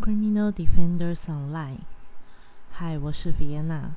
[0.00, 1.80] Criminal Defenders Online，
[2.70, 3.90] 嗨，我是 Vienna，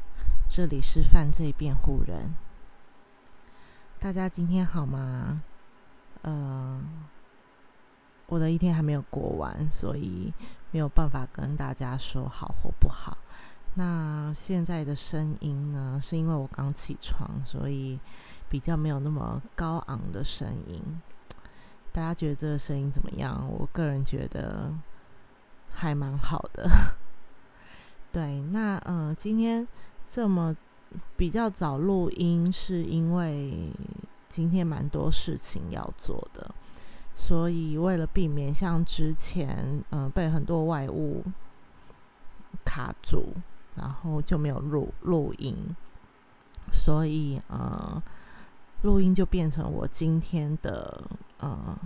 [0.50, 2.36] 这里是犯罪辩护人。
[4.02, 5.42] 大家今天好吗？
[6.24, 6.84] 呃，
[8.28, 10.34] 我的一天还没有过完，所以
[10.72, 13.18] 没有办法跟大家说好或不好。
[13.76, 17.98] 那现在的声音呢，是因为我刚起床，所以
[18.50, 20.84] 比较没有那么高昂的声音。
[21.94, 23.48] 大家觉得这个声音怎么样？
[23.50, 24.74] 我个人觉得。
[25.74, 26.70] 还蛮好的，
[28.12, 29.68] 对，那嗯，今天
[30.06, 30.56] 这么
[31.18, 33.70] 比较早录音，是因为
[34.30, 36.54] 今天蛮多事情要做的，
[37.16, 41.24] 所以为了避免像之前嗯被很多外物
[42.64, 43.34] 卡住，
[43.76, 45.76] 然后就没有录录音，
[46.72, 48.02] 所以呃
[48.84, 51.04] 录音就变成我今天的
[51.40, 51.78] 呃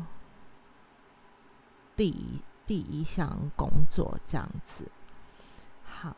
[1.96, 2.42] 第。
[2.68, 4.84] 第一项工作这样子，
[5.86, 6.14] 好，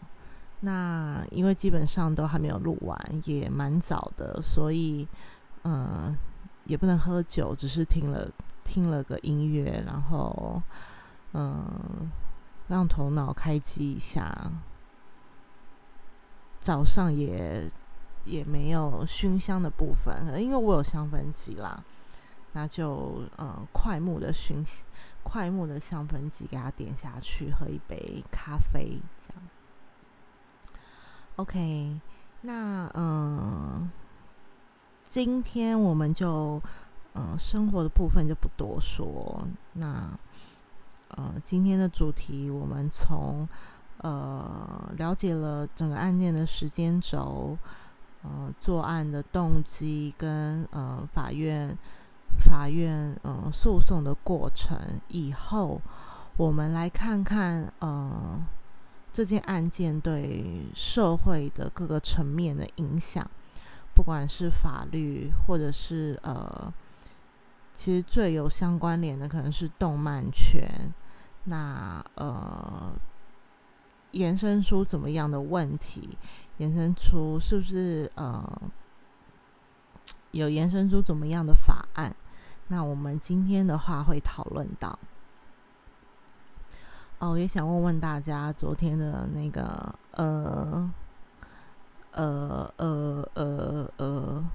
[0.61, 5.07] 那因为基本上都还没有录完，也蛮早的，所以
[5.63, 6.17] 嗯，
[6.65, 8.27] 也不能喝酒，只是听了
[8.63, 10.59] 听了个音乐，然后
[11.33, 12.09] 嗯，
[12.67, 14.51] 让头脑开机一下。
[16.59, 17.69] 早上也
[18.25, 21.83] 也没有熏香的部分，因为我有香氛机啦，
[22.53, 24.83] 那就嗯，快木的熏香。
[25.23, 29.43] 快木的香氛机给它点下去，喝一杯咖啡，这样。
[31.35, 31.99] OK，
[32.41, 33.89] 那嗯，
[35.03, 36.61] 今天我们就
[37.13, 39.47] 嗯生活的部分就不多说。
[39.73, 40.09] 那
[41.09, 43.47] 呃，今天的主题我们从
[43.97, 47.57] 呃了解了整个案件的时间轴，
[48.23, 51.77] 呃，作案的动机跟呃法院。
[52.37, 55.81] 法院嗯诉讼的过程以后，
[56.37, 58.41] 我们来看看呃
[59.11, 63.29] 这件案件对社会的各个层面的影响，
[63.93, 66.73] 不管是法律或者是呃，
[67.73, 70.93] 其实最有相关联的可能是动漫圈，
[71.45, 72.93] 那呃
[74.11, 76.17] 延伸出怎么样的问题，
[76.57, 78.61] 延伸出是不是呃。
[80.31, 82.15] 有延伸出怎么样的法案？
[82.71, 84.97] 那我们今天的话会讨论到。
[87.17, 90.89] 哦，也想问问大家，昨天的那个呃
[92.11, 94.45] 呃呃呃呃，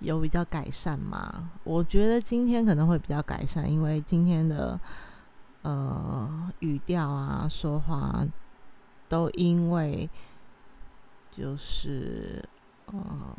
[0.00, 1.50] 有比较改善吗？
[1.62, 4.80] 我觉得今天可能会比较改善，因为今天的
[5.62, 8.26] 呃语调啊，说话
[9.08, 10.10] 都因为
[11.30, 12.42] 就是
[12.86, 13.36] 呃。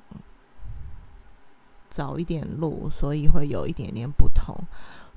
[1.90, 4.56] 早一点录，所以会有一点点不同。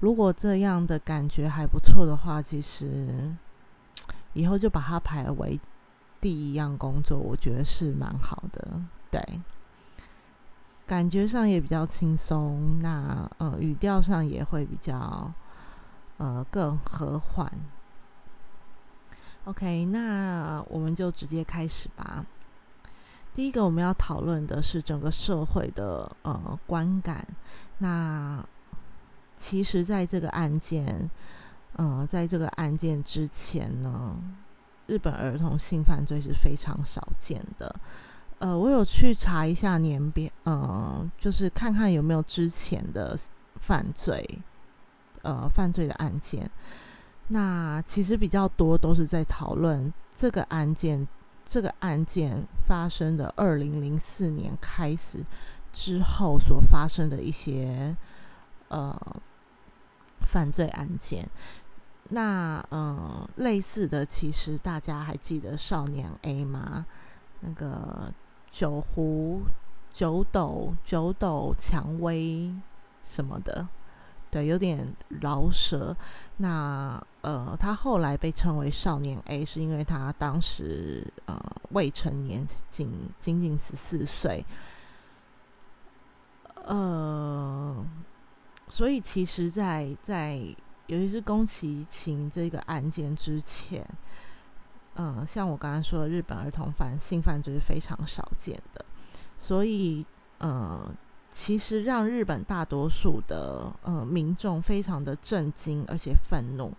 [0.00, 3.34] 如果这样的感觉还不错的话，其实
[4.32, 5.58] 以后就把它排为
[6.20, 8.80] 第一样工作，我觉得是蛮好的。
[9.10, 9.22] 对，
[10.86, 15.32] 感觉上也比较轻松，那呃语调上也会比较
[16.18, 17.52] 呃更和缓。
[19.44, 22.24] OK，那我们就直接开始吧。
[23.32, 27.26] 第一个我们要讨论的是整个社会的呃观感。
[27.78, 28.44] 那
[29.36, 31.08] 其实，在这个案件，
[31.76, 34.16] 嗯，在这个案件之前呢，
[34.86, 37.74] 日本儿童性犯罪是非常少见的。
[38.40, 43.16] 呃，我有去查一下年表，嗯，就是看看有没有之前的
[43.60, 44.38] 犯罪，
[45.22, 46.50] 呃，犯罪的案件。
[47.28, 51.06] 那其实比较多都是在讨论这个案件。
[51.50, 55.26] 这个案件发生的二零零四年开始
[55.72, 57.96] 之后所发生的一些
[58.68, 58.96] 呃
[60.20, 61.28] 犯罪案件，
[62.10, 66.86] 那嗯类似的，其实大家还记得少年 A 吗？
[67.40, 68.14] 那个
[68.48, 69.42] 九湖
[69.92, 72.54] 九斗九斗蔷薇
[73.02, 73.66] 什么的。
[74.30, 75.96] 对，有点饶舌。
[76.36, 81.36] 那呃，他后来被称为少年 A，是因为他当时呃
[81.70, 82.88] 未成年，仅
[83.18, 84.46] 仅仅十四岁。
[86.64, 87.84] 呃，
[88.68, 90.36] 所以其实，在在
[90.86, 93.84] 尤其是宫崎勤这个案件之前，
[94.94, 98.84] 嗯，像我刚刚说的，日本儿童犯性犯罪是非常少见的，
[99.36, 100.06] 所以
[100.38, 100.94] 呃。
[101.30, 106.72] 其实让日本大多数的呃民众非常的震惊而且愤怒，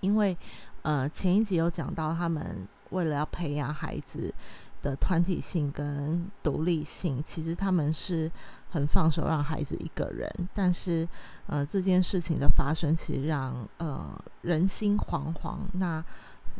[0.00, 0.36] 因为
[0.82, 4.34] 呃前一集有讲到他们为了要培养孩子
[4.82, 8.30] 的团体性跟独立性，其实他们是
[8.70, 11.08] 很放手让孩子一个人，但是
[11.46, 15.58] 呃这件事情的发生，其实让呃人心惶惶。
[15.74, 16.04] 那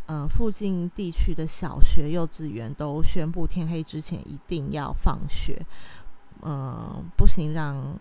[0.07, 5.61] 呃附近地区的小学、幼稚园都宣布天黑之前一定要放学，
[6.45, 7.99] 嗯，不行让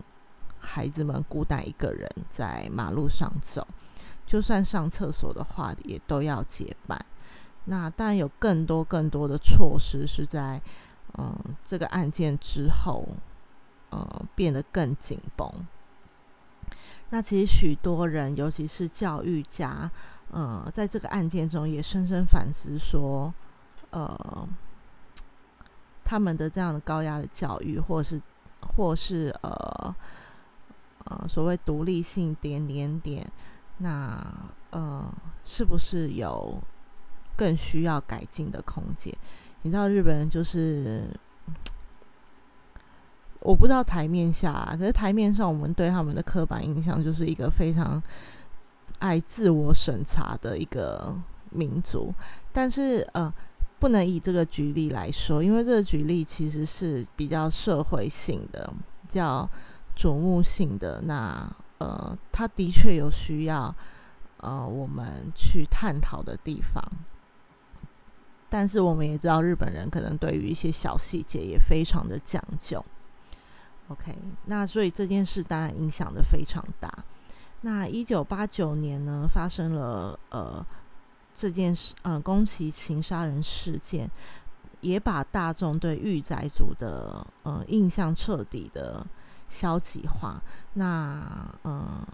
[0.60, 3.66] 孩子们孤单一个人在马路上走。
[4.26, 7.04] 就算上厕所的话，也都要结伴。
[7.64, 10.60] 那当然有更多更多的措施是在
[11.18, 13.06] 嗯这个案件之后，
[13.90, 15.50] 呃变得更紧绷。
[17.10, 19.90] 那其实许多人，尤其是教育家，
[20.30, 23.32] 呃，在这个案件中也深深反思说，
[23.90, 24.48] 呃，
[26.02, 28.20] 他们的这样的高压的教育，或是
[28.76, 29.96] 或是呃
[31.04, 33.30] 呃所谓独立性点点点。
[33.78, 34.16] 那
[34.70, 35.12] 呃，
[35.44, 36.62] 是不是有
[37.36, 39.12] 更需要改进的空间？
[39.62, 41.10] 你知道日本人就是，
[43.40, 48.00] 我不知道台面下，可是台面上我们对他们的刻板印象就是一个非常
[49.00, 51.12] 爱自我审查的一个
[51.50, 52.14] 民族。
[52.52, 53.32] 但是呃，
[53.84, 58.72] 不能以这个举例来说，因为这个举例其实是比较社会性的、
[59.02, 59.46] 比较
[59.94, 61.02] 瞩目性的。
[61.02, 61.46] 那
[61.76, 63.74] 呃，他的确有需要，
[64.38, 66.82] 呃，我们去探讨的地方。
[68.48, 72.82] 但是我们也知道，日本人可能对于一些小细节也非常的讲究。
[73.88, 74.16] OK，
[74.46, 76.90] 那所以这件事当然影响的非常大。
[77.60, 80.64] 那一九八九年呢，发生了呃
[81.34, 84.08] 这件事，呃宫崎勤杀人事件，
[84.80, 89.04] 也把大众对御宅族的呃印象彻底的。
[89.46, 90.42] 消极化，
[90.72, 92.04] 那嗯，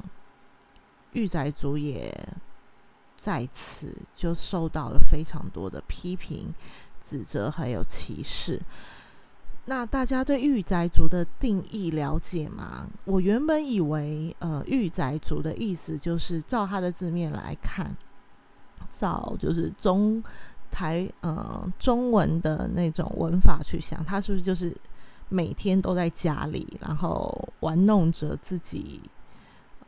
[1.13, 2.13] 御宅族也
[3.17, 6.53] 在此就受到了非常多的批评、
[7.01, 8.61] 指责还有歧视。
[9.65, 12.87] 那大家对御宅族的定义了解吗？
[13.05, 17.97] 我原本以为，呃，御宅族的意思就是照他的字面来看，
[18.91, 20.23] 照就是中
[20.71, 24.75] 台呃中文的那种文法去想，他是不是就是？
[25.33, 29.01] 每天都在家里，然后玩弄着自己。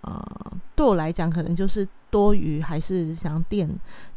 [0.02, 0.24] 呃，
[0.76, 3.68] 对我来讲，可能就是多余，还是像电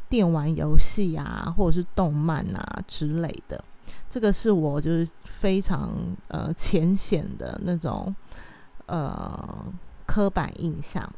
[0.07, 3.63] 电玩游戏啊，或者是动漫啊之类的。
[4.07, 5.95] 这个是我就是非常
[6.27, 8.15] 呃浅显的那种
[8.85, 9.65] 呃
[10.05, 11.11] 刻板印象。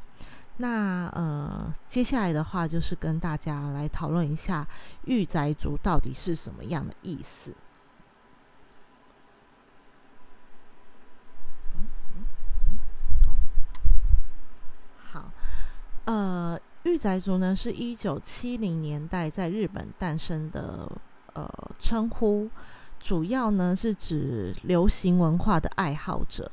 [0.59, 4.68] 那呃，接下来的话就是跟大家来讨论一下
[5.06, 7.54] “御宅族”到底是什么样的意思。
[14.98, 15.31] 好
[16.06, 20.92] 呃，御宅族呢，是一九七零年代在日本诞生的
[21.33, 22.50] 呃称呼，
[23.00, 26.51] 主要呢是指流行文化的爱好者，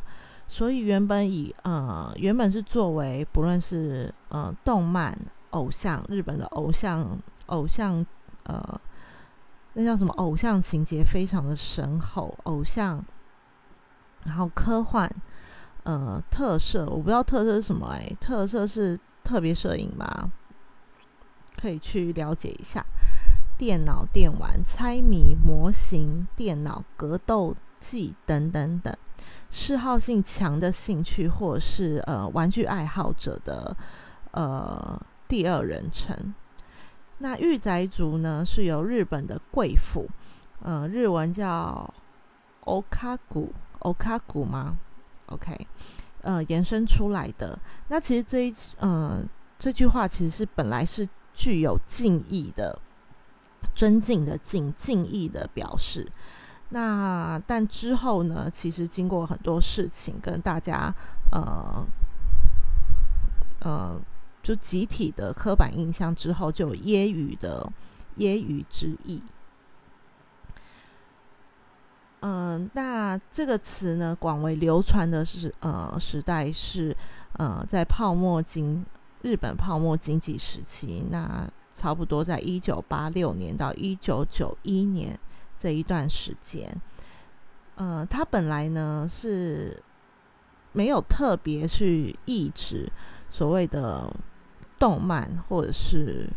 [0.54, 5.18] 所以原本以呃原本是作为不论是呃动漫
[5.50, 8.06] 偶像，日本的偶像偶像
[8.44, 8.80] 呃
[9.72, 13.04] 那叫什么偶像情节非常的深厚，偶像，
[14.22, 15.10] 然后科幻
[15.82, 19.00] 呃特色，我不知道特色是什么哎，特色是。
[19.24, 20.30] 特别摄影吗？
[21.56, 22.84] 可以去了解一下
[23.56, 27.56] 电脑电玩、猜谜、模型、电脑格斗
[28.26, 28.96] 等等等，
[29.50, 33.76] 嗜好性强的兴趣，或者是呃玩具爱好者的
[34.32, 36.34] 呃第二人称。
[37.18, 40.08] 那御宅族呢，是由日本的贵妇，
[40.62, 41.92] 呃，日文叫
[42.64, 44.76] okagu，okagu 吗
[45.26, 45.66] ？OK。
[46.22, 49.22] 呃，延伸出来的那其实这一呃
[49.58, 52.80] 这句话其实是本来是具有敬意的、
[53.74, 56.10] 尊敬的敬敬意的表示。
[56.70, 60.92] 那但之后呢，其实经过很多事情跟大家
[61.30, 61.86] 呃
[63.60, 64.00] 呃
[64.42, 67.70] 就集体的刻板印象之后，就有揶揄的
[68.18, 69.22] 揶揄之意。
[72.20, 76.96] 嗯，那这个词呢，广为流传的是呃时代是
[77.34, 78.84] 呃在泡沫经
[79.20, 85.18] 日本泡沫经济时期，那差不多在一九八六年到一九九一年
[85.56, 86.74] 这一段时间，
[87.76, 89.82] 呃，他本来呢是
[90.72, 92.90] 没有特别去抑制
[93.30, 94.14] 所谓的
[94.78, 96.28] 动漫或者是。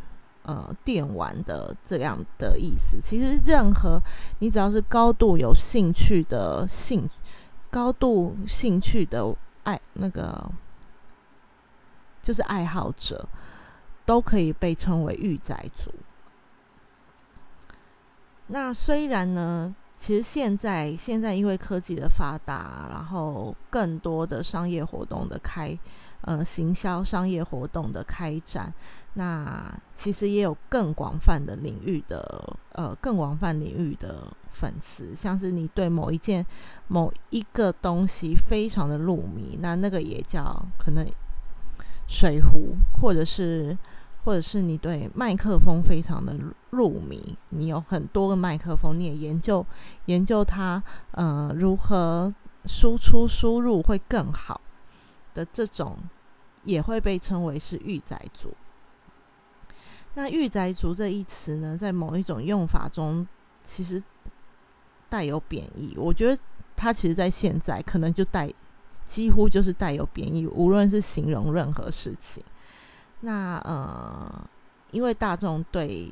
[0.43, 4.01] 呃，电玩的这样的意思，其实任何
[4.39, 7.05] 你只要是高度有兴趣的兴，
[7.69, 10.49] 高度兴趣的爱那个，
[12.21, 13.27] 就是爱好者，
[14.05, 15.91] 都可以被称为御宅族。
[18.47, 25.77] 那虽然呢，其实现在现在因为科技的发达，然后更多的商业活动的开，
[26.21, 28.73] 呃，行销商业活动的开展，
[29.15, 36.45] 那其实也有更广泛的领域的，呃，更广泛领域的粉丝，像是你对某一件
[36.87, 41.05] 某一个东西非常的入迷，那那个也叫可能
[42.07, 43.77] 水壶，或者是。
[44.27, 46.35] 或者是你对麦克风非常的
[46.71, 49.65] 入迷，你有很多个麦克风，你也研究
[50.07, 52.29] 研究它，呃，如何
[52.65, 54.59] 输出输入会更好
[55.33, 55.97] 的这种，
[56.65, 58.53] 也会被称为是御宅族。
[60.15, 63.25] 那御宅族这一词呢，在某一种用法中，
[63.63, 64.03] 其实
[65.07, 65.93] 带有贬义。
[65.95, 66.41] 我觉得
[66.75, 68.53] 它其实在现在可能就带
[69.05, 72.43] 几乎就是带有贬义，无论是形容任何事情。
[73.21, 74.47] 那呃，
[74.91, 76.11] 因为大众对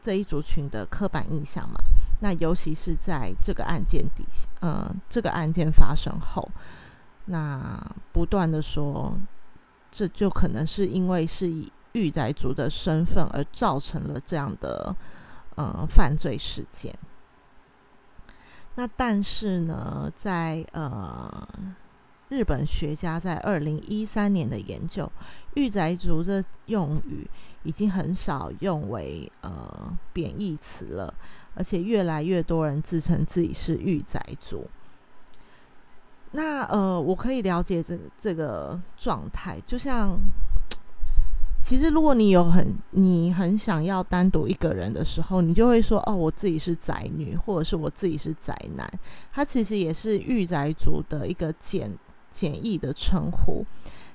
[0.00, 1.78] 这一族群的刻板印象嘛，
[2.22, 6.48] 那尤其是在这个案件底下，呃，这个案件发生后，
[7.26, 7.78] 那
[8.12, 9.14] 不断的说，
[9.90, 14.96] 这就可能是因为是以御宅族的身份而造成了这样的
[15.56, 16.96] 呃犯罪事件。
[18.76, 21.46] 那但是呢，在呃。
[22.28, 25.10] 日本学家在二零一三年的研究
[25.54, 27.24] ，“御宅族”这用语
[27.62, 31.14] 已经很少用为呃贬义词了，
[31.54, 34.66] 而且越来越多人自称自己是御宅族。
[36.32, 40.18] 那呃，我可以了解这个这个状态，就像
[41.62, 48.90] 其实如果你有很你很想要单独一个人的时候，你就会说：“哦，我自己是宅女，或者是我自己是宅男。”
[49.32, 51.88] 他其实也是御宅族的一个简。
[52.30, 53.64] 简易的称呼，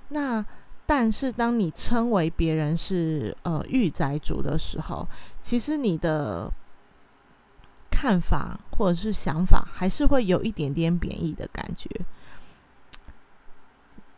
[0.10, 0.46] 那
[0.86, 5.08] 但是当你称为别人是呃御宅族的时候，
[5.40, 6.52] 其实你的
[7.90, 11.90] 看法或者是想法还是会有一点点贬义的感觉。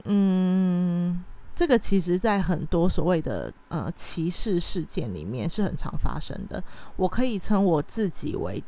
[0.06, 1.24] 嗯，
[1.56, 6.62] 这个其实在很多所谓的呃歧视事件里面是很常发生的。
[6.96, 8.62] 我可以称我自己为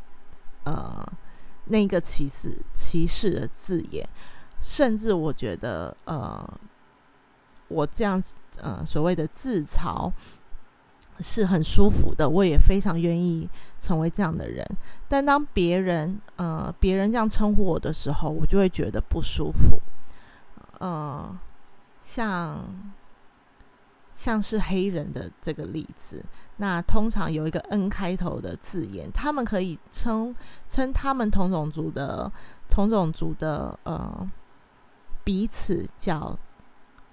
[0.64, 1.06] 呃
[1.66, 4.08] 那个歧视歧视的字眼。
[4.68, 6.44] 甚至我觉得，呃，
[7.68, 10.12] 我这样子，呃，所谓的自嘲
[11.20, 13.48] 是很舒服的，我也非常愿意
[13.80, 14.66] 成为这样的人。
[15.08, 19.80] 但当别人，呃，别人这样称呼我的时候，我就会觉得不舒服。
[20.80, 21.38] 呃，
[22.02, 22.60] 像
[24.16, 26.26] 像是黑人的这个例子，
[26.58, 30.36] 那通常有一个 N 开头的字眼，他们可以称
[30.68, 32.32] 称他们同种族的
[32.68, 34.28] 同种族的，呃。
[35.26, 36.40] 彼此叫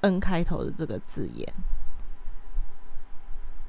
[0.03, 1.53] N 开头的这个字眼，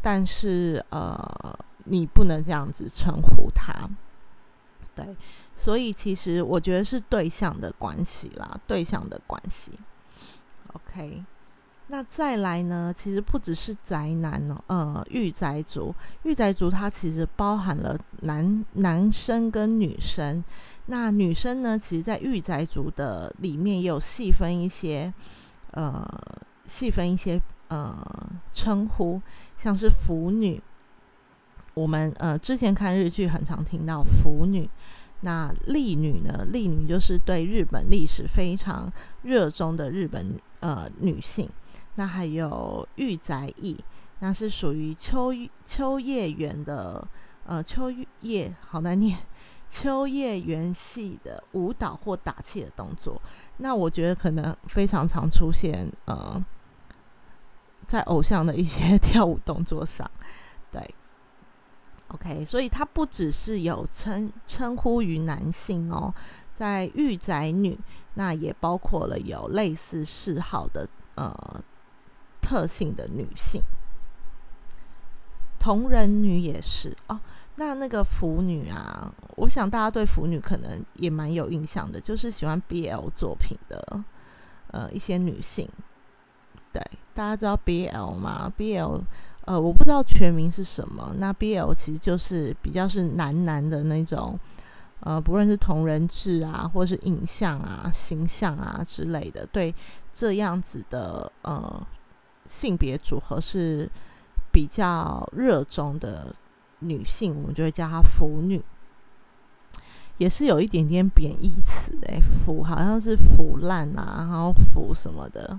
[0.01, 3.89] 但是呃，你不能这样子称呼他。
[4.95, 5.15] 对，
[5.55, 9.71] 所以其实我觉得是对象的关系啦，对象的关系。
[10.73, 11.23] OK，
[11.93, 12.91] 那再来呢？
[12.91, 20.43] 其实不只是宅男哦，呃，御宅族，御宅族它其实包含了男男生跟女生。
[20.87, 21.77] 那女生呢？
[21.77, 25.13] 其实，在御宅族的里面也有细分一些，
[25.73, 26.03] 呃，
[26.65, 28.03] 细分一些呃
[28.51, 29.21] 称呼，
[29.55, 30.59] 像是腐女。
[31.75, 34.67] 我们呃之前看日剧很常听到腐女。
[35.21, 36.43] 那丽女呢？
[36.51, 41.47] 丽女就是对日本历史非常热衷的日本呃女性。
[41.95, 43.83] 那还有御宅役，
[44.19, 45.31] 那是属于秋
[45.65, 47.07] 秋叶原的
[47.45, 49.17] 呃秋叶，好难念。
[49.69, 53.19] 秋叶原系的舞蹈或打气的动作，
[53.57, 56.43] 那我觉得可能非常常出现，呃，
[57.83, 60.09] 在偶像的一些 跳舞动作上，
[60.71, 60.93] 对
[62.09, 66.13] ，OK，所以它不只是有称称呼于男性哦，
[66.53, 67.79] 在御宅女，
[68.13, 71.35] 那也包括了有类似嗜好的呃
[72.43, 73.61] 特性的女性，
[75.57, 77.19] 同人女也是哦。
[77.55, 84.03] 那那个腐女啊，我想大家对腐女可能也蛮有印象的，就是喜欢 BL 作品的，
[84.71, 85.69] 呃，一些女性。
[86.71, 86.81] 对，
[87.13, 89.01] 大家知道 BL 吗？BL，
[89.45, 91.13] 呃，我不知道全名是什么。
[91.19, 94.39] 那 BL 其实就是比较是男男的那种，
[95.01, 99.75] 呃，不论是同人志啊，或是影像啊、形象啊之类的，对
[100.11, 101.87] 这样子的呃
[102.47, 103.89] 性别组合是
[104.51, 106.35] 比较热衷的。
[106.85, 108.61] 女性，我们就会叫她腐女，
[110.17, 115.57] 也是有一点点贬义词诶，腐好像是腐烂啊，然后腐什么的，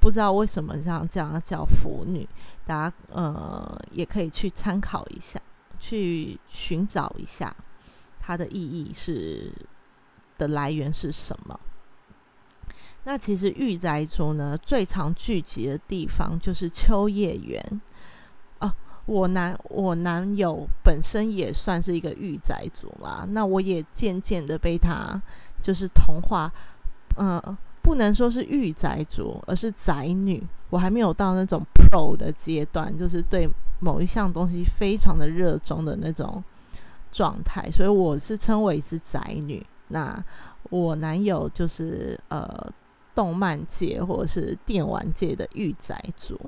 [0.00, 2.26] 不知道为什么这样叫叫腐女，
[2.64, 5.38] 大家呃也可以去参考一下，
[5.78, 7.54] 去寻找一下
[8.18, 9.52] 它的意义是
[10.38, 11.60] 的来源是什么？
[13.08, 17.80] 那其实御宅族呢，最常聚集的地方就是秋叶原。
[18.58, 18.70] 啊，
[19.06, 25.18] 我男我男友本身也算是一个御宅族啦，那我也渐渐的被他
[25.58, 26.52] 就是同化，
[27.16, 27.40] 嗯，
[27.80, 30.46] 不能说是御宅族，而是宅女。
[30.68, 33.48] 我还没有到那种 pro 的阶段，就是对
[33.80, 36.44] 某一项东西非常的热衷的那种
[37.10, 39.66] 状态，所以我是称为是宅女。
[39.88, 40.22] 那
[40.68, 42.70] 我男友就是呃。
[43.18, 46.38] 动漫界或者是电玩界的御宅族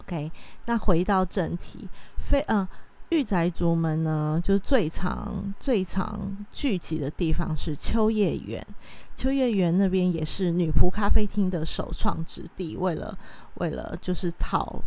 [0.00, 0.32] ，OK，
[0.64, 1.86] 那回到正题，
[2.16, 2.66] 非呃
[3.10, 8.66] 御宅族们呢，就是最常最常聚集的地方是秋叶原。
[9.14, 13.14] 秋叶原那边也是女仆咖啡厅的首创之地，为了
[13.56, 14.82] 为了就是讨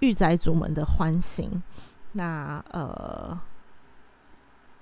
[0.00, 1.62] 御宅族们的欢心，
[2.14, 3.38] 那呃。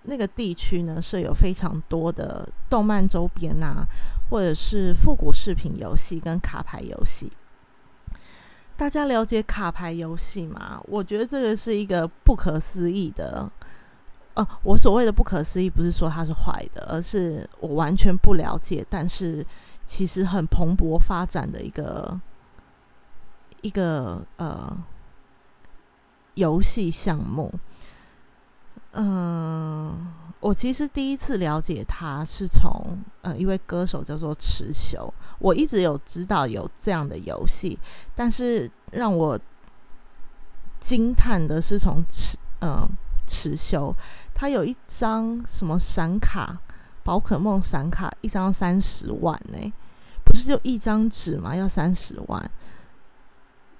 [0.03, 3.85] 那个地区呢，设有非常多的动漫周边呐，
[4.31, 7.31] 或者是复古饰品游戏跟卡牌游戏。
[8.77, 10.81] 大家了解卡牌游戏吗？
[10.89, 13.51] 我觉得这个是一个不可思议的。
[14.35, 19.45] 呃，我所谓的不可思议，不是说它是坏的，而是我完全不了解，但是
[19.85, 22.19] 其实很蓬勃发展的一个
[23.61, 24.75] 一个呃
[26.35, 27.53] 游戏项目。
[28.93, 37.79] 嗯，我其实第一次了解他是从呃一位歌手叫做池修，我一直有知道有这样的游戏，
[38.17, 39.39] 但是让我
[40.81, 42.89] 惊叹的是从池嗯
[43.29, 43.95] 池修，
[44.35, 46.59] 他有一张什么闪卡，
[47.05, 49.73] 宝可梦闪卡，一张三十万呢？
[50.25, 51.55] 不是就一张纸吗？
[51.55, 52.51] 要三十万，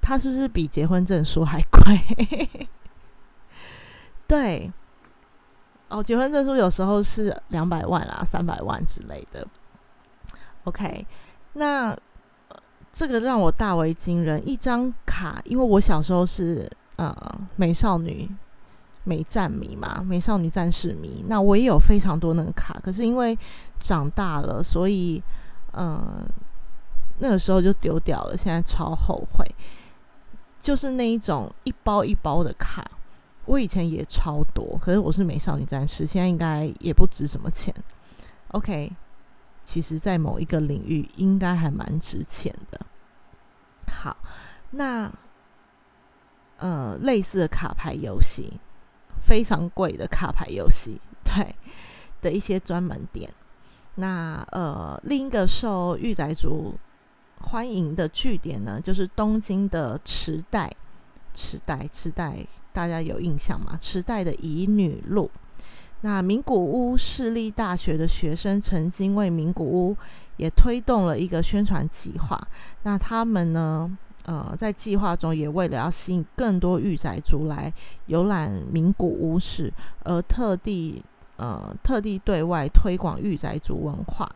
[0.01, 2.69] 他是不是比结婚证书还 贵？
[4.29, 4.73] 对。
[5.91, 9.47] 哦，结婚证书有时候是两百万啦、三百万之类的。
[10.65, 11.05] OK，
[11.55, 11.97] 那
[12.93, 14.41] 这个让我大为惊人。
[14.49, 17.13] 一张卡，因为我小时候是呃
[17.57, 18.31] 美少女
[19.03, 22.79] 美战迷嘛，美少女战士迷，那我也有非常多那个卡。
[22.85, 23.37] 可是因为
[23.83, 25.21] 长大了，所以
[25.73, 26.25] 嗯
[27.19, 28.37] 那个时候就丢掉了。
[28.37, 29.45] 现在超后悔，
[30.61, 32.89] 就是那一种一包一包的卡。
[33.51, 37.75] 我以前也超多，可是我是美少女战士，现在应该也不值什么钱。
[38.53, 38.93] OK，
[39.65, 42.81] 其实，在某一个领域应该还蛮值钱的。
[43.89, 44.17] 好，
[44.71, 45.13] 那
[46.59, 48.53] 呃，类似的卡牌游戏，
[49.27, 51.53] 非常贵的卡牌游戏， 对
[52.23, 53.29] 的一些专门店。
[53.97, 56.79] 那呃，另一个受御宅族
[57.41, 60.73] 欢迎的据点呢，就是东京的池袋。
[61.35, 63.77] 池袋，池袋，大家有印象吗？
[63.81, 65.31] 池袋的乙女路，
[66.03, 69.97] 那名古屋市立大学的学生曾经为名古屋
[70.37, 72.49] 也推动了一个宣传计划。
[72.83, 77.73] 那他们呢，呃，在计划中也为了要吸引更多御宅族来
[78.07, 79.73] 游览名古屋市，
[80.05, 81.05] 而特地
[81.37, 84.31] 呃特地对外推广御宅族文化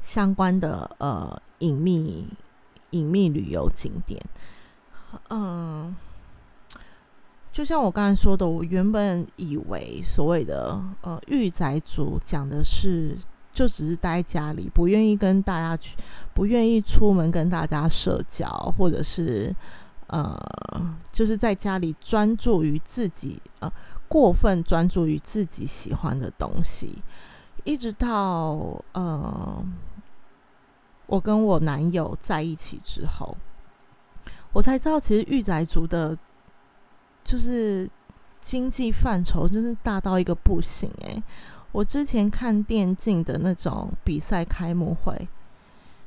[0.00, 2.26] 相关的呃隐秘
[2.90, 4.22] 隐秘旅游景点。
[5.30, 5.94] 嗯，
[7.52, 13.16] 就像我刚才说的，我原本以为所谓的呃御宅族讲的是
[13.52, 15.96] 就只是待在家里，不愿意跟大家去，
[16.34, 19.54] 不愿意出门跟大家社交，或者是
[20.08, 20.36] 呃
[21.12, 23.72] 就是在家里专注于自己呃
[24.08, 27.02] 过分专注于自己喜欢的东西，
[27.62, 29.64] 一直到呃
[31.06, 33.36] 我跟我男友在一起之后。
[34.54, 36.16] 我才知道，其实御宅族的，
[37.24, 37.90] 就是
[38.40, 41.20] 经济范畴，真是大到一个不行诶，
[41.72, 45.28] 我之前看电竞的那种比赛开幕会，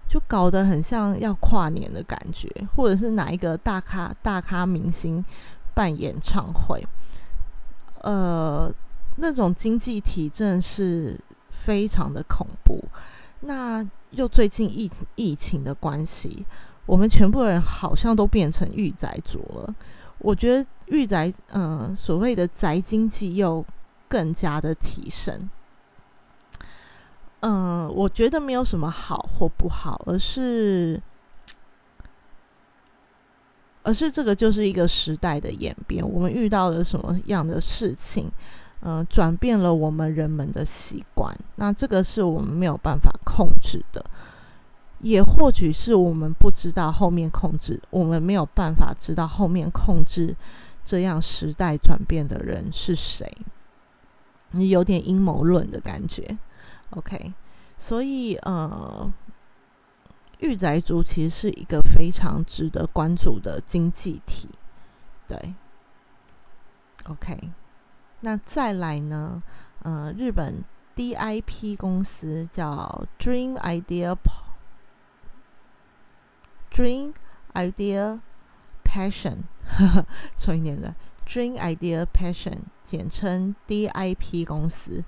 [0.07, 5.23] 就搞得很像要跨年的感觉，或者是哪一个大咖大咖明星
[5.73, 6.81] 办演唱会，
[8.01, 8.71] 呃，
[9.17, 11.19] 那种经济体真是
[11.51, 12.81] 非常的恐怖。
[13.41, 16.45] 那又最近疫疫情的关系。
[16.87, 19.75] 我们全部人好像都变成御宅族了。
[20.19, 23.63] 我觉得御宅，嗯，所谓的宅经济又
[24.07, 25.47] 更加的提升。
[27.41, 30.99] 嗯，我觉得没有什么好或不好，而是，
[33.83, 36.03] 而是这个就是一个时代的演变。
[36.09, 38.31] 我们遇到了什么样的事情，
[38.81, 41.37] 嗯，转变了我们人们的习惯。
[41.57, 44.03] 那这个是我们没有办法控制的。
[44.99, 50.35] 也或许是我们不知道后面控制，我们没有办法知道后面控制
[50.83, 53.31] 这样时代转变的人是谁。
[54.51, 56.37] 你有点阴谋论的感觉。
[56.91, 57.33] OK，
[57.77, 59.11] 所以呃，
[60.39, 64.49] 御宅族其实是一个非常值得关注的经济体。
[65.27, 65.53] 对
[67.09, 67.51] ，OK，
[68.21, 69.43] 那再来呢？
[69.83, 70.63] 呃，日本
[70.95, 74.15] DIP 公司叫 Dream Idea
[76.77, 77.13] Dream
[77.55, 78.19] Idea
[78.83, 79.37] Passion，
[80.37, 80.93] 重一点的
[81.27, 85.03] Dream Idea Passion，简称 DIP 公司，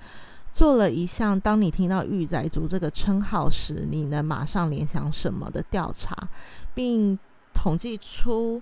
[0.51, 6.27] 做了一项当你听到“御宅族”这个称号时，你能马上联想什么的调查，
[6.73, 7.19] 并
[7.53, 8.59] 统计出。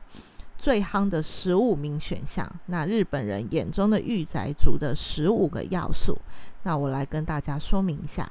[0.57, 6.17] 最夯的十五名选项，那日本人眼中的御宅族的十五个要素，
[6.63, 8.29] 那我来跟大家说明一下。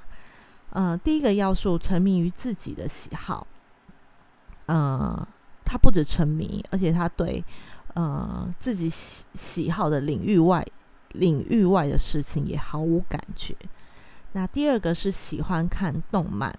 [0.70, 3.46] 呃，第一个要素，沉迷于自己的喜好。
[4.66, 5.26] 呃，
[5.64, 7.44] 他不止沉迷，而且他对
[7.94, 10.64] 呃自己喜喜好的领域外
[11.12, 13.54] 领域外的事情也毫无感觉。
[14.32, 16.54] 那第二个是喜欢看动漫。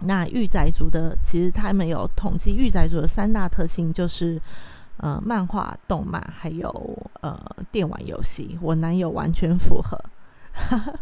[0.00, 4.40] 那御宅族的，其实他们有统计御宅族的三大特性，就是
[4.96, 7.38] 呃漫画、动漫，还有呃
[7.70, 8.58] 电玩游戏。
[8.60, 9.96] 我男友完全符合。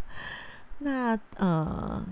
[0.80, 2.04] 那呃，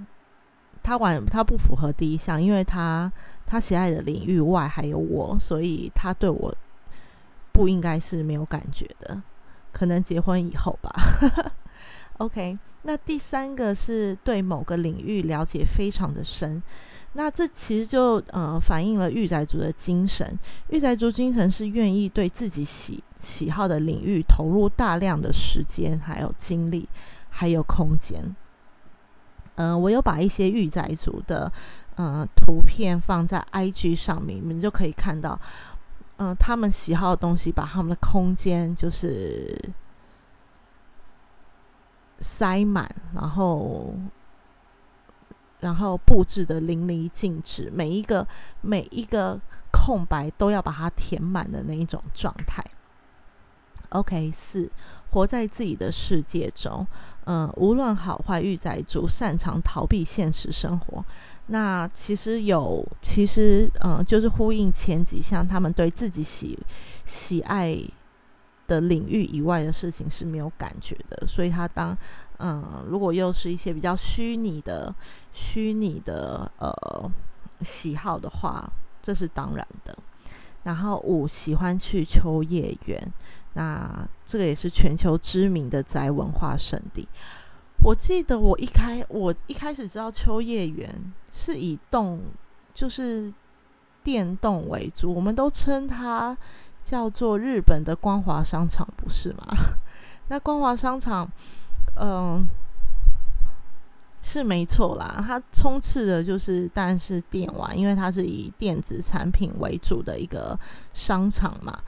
[0.88, 3.12] 他玩他不符合第一项，因为他
[3.44, 6.55] 他喜爱的领域外还有我，所以他对我
[7.53, 9.22] 不应该是没有感觉的，
[9.70, 10.90] 可能结婚以后吧。
[12.16, 12.59] OK。
[12.85, 16.62] 那第三个是对某个领域了解非常的深，
[17.12, 20.38] 那这其实就呃反映了御宅族的精神。
[20.68, 26.88] 御宅族精神是愿意对自己喜喜好的领域投入大量的时间、还有精力、
[27.29, 28.35] 还有空间。
[29.59, 31.51] 嗯，我有把一些御宅族的
[31.97, 35.38] 呃图片放在 IG 上面，你们就可以看到，
[36.18, 39.59] 嗯，他们喜好的东西，把他们的空间就是。
[42.21, 43.94] 塞满，然后，
[45.61, 48.27] 然后布置的淋漓尽致，每一个
[48.61, 49.38] 每一个
[49.71, 52.61] 空白都要把它填满的那一种状态。
[53.90, 54.68] OK，四，
[55.12, 56.85] 活在自己的世界中，
[57.29, 61.05] 嗯，无论好坏，御宅族擅长逃避现实生活。
[61.49, 66.59] 那其实有，其实嗯，就是呼应前几项，他们对自己喜
[67.05, 67.79] 喜爱。
[68.69, 71.97] 的领域以外的事情是没有感觉的，所以他当
[72.38, 74.95] 嗯，如果又是一些比较虚拟的、
[75.33, 77.11] 虚拟的呃
[77.62, 78.71] 喜好的话，
[79.03, 79.97] 这是当然的。
[80.64, 83.12] 然后五喜欢去秋叶原，
[83.55, 87.09] 那这个也是全球知名的宅文化圣地。
[87.83, 92.21] 我记得我一开我一开始知道秋叶原是以动
[92.75, 93.33] 就是
[94.03, 96.37] 电动为主，我们都称它。
[96.81, 99.45] 叫做日本的光华商场，不是吗？
[100.29, 101.31] 那光华商场，
[102.01, 102.49] 嗯，
[104.23, 105.23] 是没错啦。
[105.27, 110.59] 它充斥的就是，但是电玩，因为它是以电子产品为主的一个
[110.95, 111.79] 商场嘛。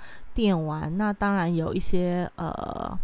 [0.40, 2.98] 电玩，那当然有一些呃，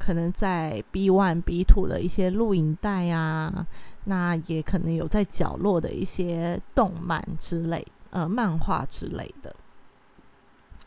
[0.00, 3.64] 可能在 B One、B Two 的一些录影带啊，
[4.06, 9.54] 那也可能有在角落的一些动漫之类，呃，漫画之类的。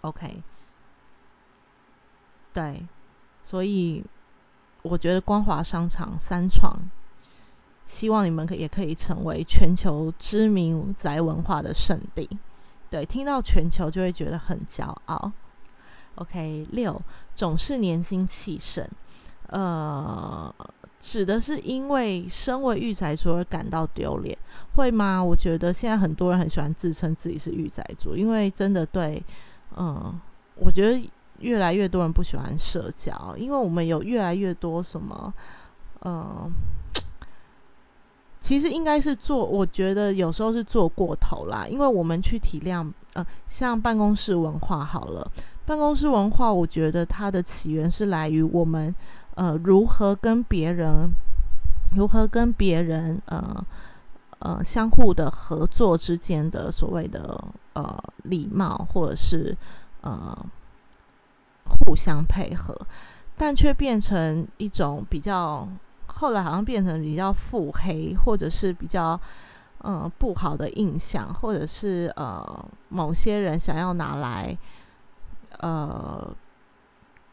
[0.02, 0.44] OK，
[2.54, 2.86] 对，
[3.42, 4.04] 所以
[4.82, 6.78] 我觉得光华商场三创，
[7.86, 12.30] 希望你们可也可以成为全球知名宅文化的圣地。
[12.90, 15.32] 对，听到全球就会觉得很骄傲。
[16.16, 17.00] OK，六
[17.36, 18.88] 总是年轻气盛，
[19.50, 20.54] 呃，
[21.00, 24.38] 指的是因为身为御宅族而感到丢脸，
[24.76, 25.24] 会吗？
[25.24, 29.24] 我觉得现在很多人很喜欢自称自己是御宅族，因为真的对。
[29.76, 30.20] 嗯，
[30.56, 35.32] 我觉得越来越多人不喜欢社交，因为我们有越来越多什么，
[36.02, 36.52] 嗯，
[38.40, 45.30] 其实应该是做，我觉得有时候是做过头啦，因为我们去体谅，呃，像办公室文化好了，
[45.66, 48.94] 办公室文化，我觉得它的起源是来于我们，
[49.36, 51.10] 呃，如何跟别人，
[51.96, 53.66] 如何跟别人，呃。
[54.40, 59.58] 呃，相互的合作之间的所谓的呃礼貌，或者是
[60.02, 60.38] 呃
[61.66, 62.80] 互相配合，
[63.36, 65.68] 但却变成一种比较
[66.18, 69.20] 后来好像变成比较腹黑，或者是比较
[69.80, 74.58] 呃不好的印象，或者是呃某些人想要拿来
[75.60, 76.36] 呃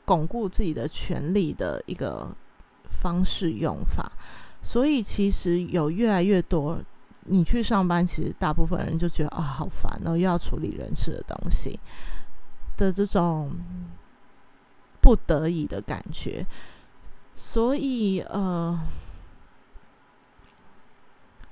[0.05, 2.29] 巩固自己的权利的一个
[3.03, 4.13] 方式用法，
[4.63, 6.79] 所以其实有越来越多。
[7.27, 11.81] 你去上班，其实大部分人就觉得啊，好烦，然后又要处理人事的东西
[12.77, 13.51] 的这种
[15.01, 16.45] 不得已的感觉。
[17.37, 18.79] 所以呃，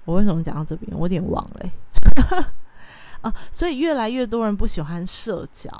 [0.04, 0.90] 我为什么讲到这边？
[0.96, 2.46] 我有点忘了。
[3.22, 5.70] 啊，所以越来越多人不喜欢社交，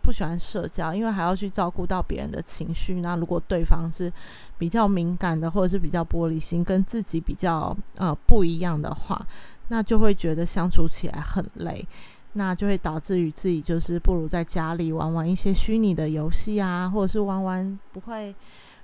[0.00, 3.00] 不喜欢社交，因为还要去照顾到别人的情绪。
[3.02, 4.10] 那如果对方是
[4.56, 9.26] 比较敏感的，或者是比较玻璃心，跟自己比较呃不一样的话，
[9.68, 11.86] 那就会觉得相处起来很累。
[12.34, 18.32] 那就会导致于自己就是不如在家里玩玩一些虚拟的游戏啊，或者是玩玩不会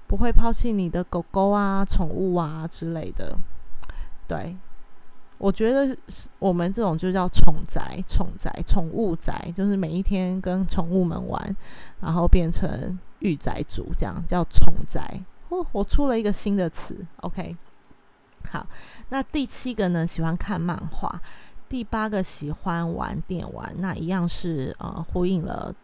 [0.06, 3.36] 不会抛弃你的狗狗啊、宠物啊之类的。
[4.28, 4.56] 对，
[5.38, 5.96] 我觉得
[6.38, 11.56] 我们这种就叫宠宅、宠宅、宠物宅，就是每一天跟宠物们玩，
[12.00, 15.20] 然后变成御宅族，这样叫宠宅。
[15.48, 17.56] 哦，我出了一个新的词，OK。
[18.50, 18.66] 好，
[19.08, 21.20] 那第七个呢，喜欢看漫画。
[21.68, 25.74] 第八个喜欢玩电玩，那一样是呃呼应了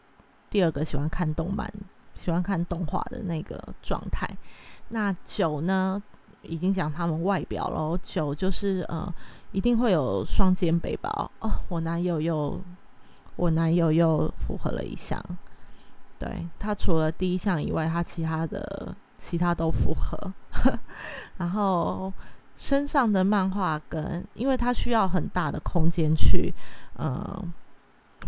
[0.49, 1.73] 第二个喜欢看动漫、
[2.14, 4.29] 喜欢看动画的那个状态。
[4.88, 6.03] 那九呢，
[6.42, 7.98] 已经讲他们外表了。
[8.03, 9.12] 九就是呃
[9.53, 11.51] 一定会有双肩背包哦。
[11.68, 12.61] 我男友又
[13.37, 15.22] 我男友又符合了一项，
[16.18, 20.33] 对他除了第一项以外，他其他的其他都符合。
[21.38, 22.12] 然后。
[22.55, 26.53] 身上的漫画跟，因为他需要很大的空间去，
[26.94, 27.42] 呃，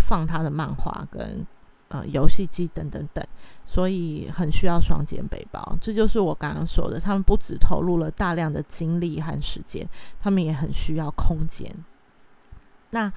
[0.01, 1.47] 放他的漫画跟
[1.95, 3.25] 呃游戏机等等等，
[3.65, 5.79] 所以很需要双肩背包。
[5.81, 9.89] 这就是我刚刚说的，他们不只投入了大量的精力和时间，
[10.21, 11.71] 他们也很需要空间。
[12.91, 13.13] 那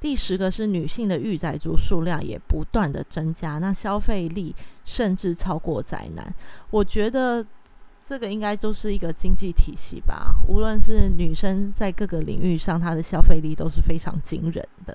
[0.00, 6.34] 第十个是女性的御宅族数量也不断的增加，那消费力甚至超过宅男。
[6.70, 7.44] 我觉得。
[8.06, 10.34] 这个应该都是一个经济体系吧。
[10.46, 14.94] 无论是女生在各个领域上，她的消费力都是非常惊人的。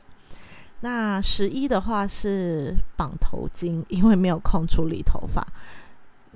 [0.82, 5.46] 那十一的话是绑头巾，因为没有空处理头发。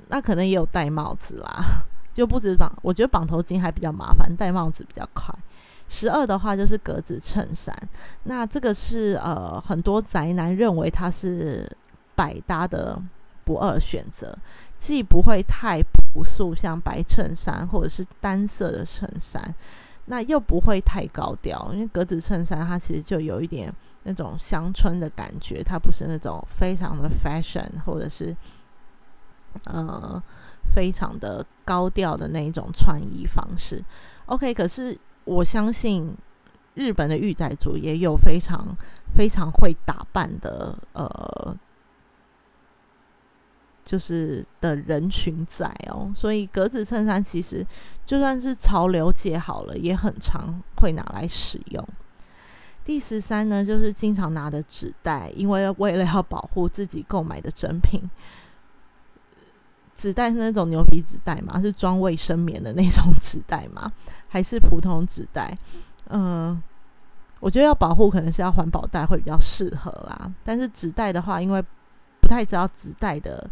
[0.10, 1.63] 那可能也有戴帽子啦，
[2.13, 2.71] 就不止绑。
[2.82, 5.34] 我觉得绑头巾还比较麻烦，戴帽子比较快。
[5.88, 7.75] 十二的话就是格子衬衫，
[8.23, 11.69] 那这个是呃很多宅男认为它是
[12.15, 13.01] 百搭的
[13.43, 14.38] 不二选择。
[14.77, 19.56] 既不会太朴素，像白衬衫或者是单色的衬衫，
[20.06, 28.35] 那又不会太高调，因为格子衬衫它其实就有一点那种乡村的感觉，它不是那种非常的 fashion 或者是
[29.65, 30.21] 呃
[30.73, 33.83] 非常的高调的那一种穿衣方式。
[34.27, 36.15] OK，可是我相信
[36.73, 38.75] 日本的御宅族也有非常
[39.15, 41.55] 非常会打扮的呃。
[43.85, 47.67] 就是的人群在哦，所以格子衬衫其实
[48.05, 51.85] 就算是潮流界好了，也很常会拿来使用。
[52.85, 58.01] 第十三呢，就是经常拿的纸袋，因为为了要保护自己购买的真品，
[59.95, 63.91] 纸袋是那种牛皮纸袋嘛，是装卫生棉的那种纸袋嘛，
[64.27, 65.57] 还是普通纸袋？
[66.09, 66.61] 嗯，
[67.39, 70.29] 我觉得要保护，可能是要环保袋会比较适合啦。
[70.43, 71.63] 但是纸袋的话，因为
[72.19, 73.49] 不太知道纸袋的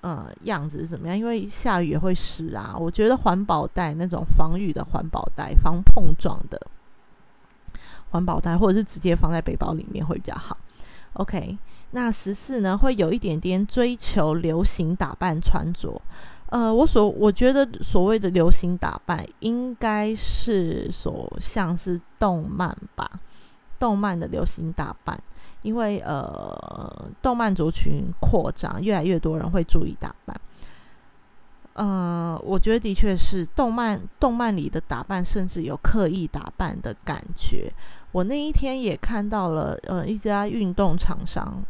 [0.00, 2.74] 呃样子是怎么样，因为下雨也会湿啊。
[2.76, 6.60] 我觉得环保袋那种防雨的环保袋、防碰撞的
[8.10, 10.56] 环保袋，或者是直接放在背包里面会比较好。
[11.14, 11.56] OK，
[11.92, 16.00] 那十四呢，会有一点点追求流行打扮穿着。
[16.50, 23.10] 呃，我所我觉得所谓的流行打扮，应该是所像是动漫吧，
[23.78, 25.20] 动漫的流行打扮。
[25.62, 30.40] 因为呃，动漫族群扩张，越来越多人会注意打扮。
[31.76, 37.70] 呃，我觉得的确是动漫，动漫里的打扮甚至有刻意打扮的感觉。
[38.12, 41.62] 我那一天也看到了，呃，一家运动厂商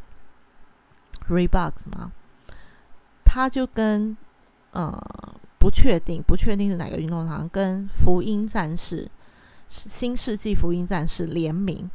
[1.28, 2.12] ，Reebok 吗？
[3.24, 4.16] 他就跟
[4.70, 4.96] 呃，
[5.58, 9.10] 不确定，不确定是哪个运动厂，跟福音战士，
[9.68, 11.90] 新世纪福音战士联名。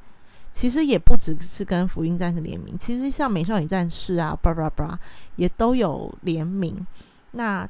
[0.51, 4.99] 其实也不只是跟福音战士联名，其实像美少女战士啊，叭叭叭，
[5.37, 6.85] 也都有联名。
[7.31, 7.65] 那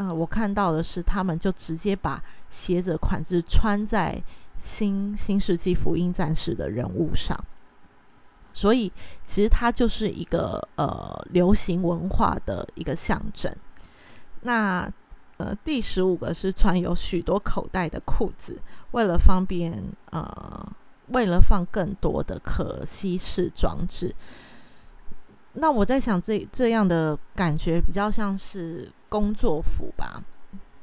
[0.00, 4.18] 呃，我看到的是，他们就直接把鞋子款式穿在
[4.58, 7.38] 新新世纪福音战士的人物上，
[8.54, 8.90] 所以
[9.22, 13.54] 其实它就是一个呃流行文化的一个象征。
[14.40, 14.90] 那
[15.36, 18.58] 呃，第十五个是穿有许多口袋的裤子，
[18.92, 19.82] 为了方便
[20.12, 20.72] 呃。
[21.12, 24.14] 为了放更多的可吸式装置，
[25.54, 30.24] 那我在想，这这样的感觉比较像是工作服吧，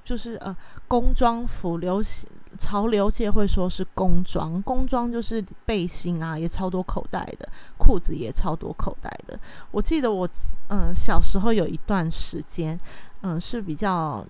[0.04, 0.56] 就是呃
[0.88, 9.40] 工装服流行潮流界会说是工装，工装就是背心啊，也超多口袋的，裤子也超多口袋的。
[9.72, 10.28] 我记得我
[10.70, 12.80] 嗯小时候有一段时间，
[13.22, 14.26] 嗯是比较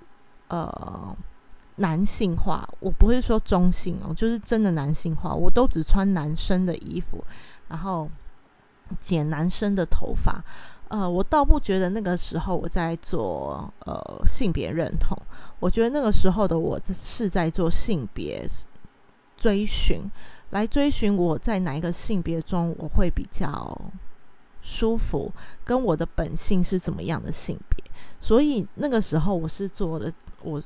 [0.50, 1.16] 呃
[1.78, 7.24] 男性化，我不会说中性哦，就是真的男性化，我都只穿男生的衣服，
[7.70, 8.10] 然后
[9.00, 10.44] 剪男生的头发。
[10.90, 15.18] 呃，我倒不觉得那个时候我在做呃性别认同，
[15.60, 18.48] 我觉得那个时候的我是在做性别
[19.36, 20.02] 追寻，
[20.52, 23.78] 来追寻我在哪一个性别中我会比较
[24.62, 25.32] 舒服，
[25.66, 27.84] 跟我的本性是怎么样的性别。
[28.22, 30.62] 所以那个时候我是做的，我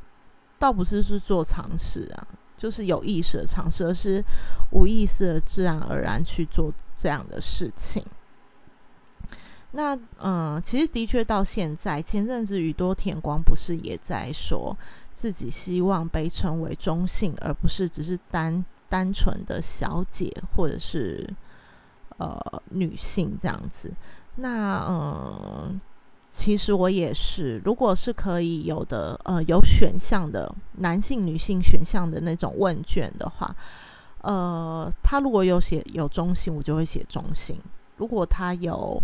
[0.60, 4.24] 倒不是是做尝试啊，就是有意识的尝试，而是
[4.72, 8.06] 无意识的自然而然去做这样的事情。
[9.72, 14.76] 那嗯，其实的确到现在，前阵子宇多田光不是也在说
[15.14, 21.26] 自己希望被称为中性，而不是只是单单纯的小姐或者是
[22.18, 22.38] 呃
[22.72, 23.90] 女性这样子。
[24.36, 25.80] 那嗯，
[26.30, 33.56] 其实我也是，如果是可以有的呃有选项的男性、女性选项的那种问卷的话，
[34.22, 37.56] 呃，他如果有写有中性，我就会写中性；
[37.96, 39.02] 如果他有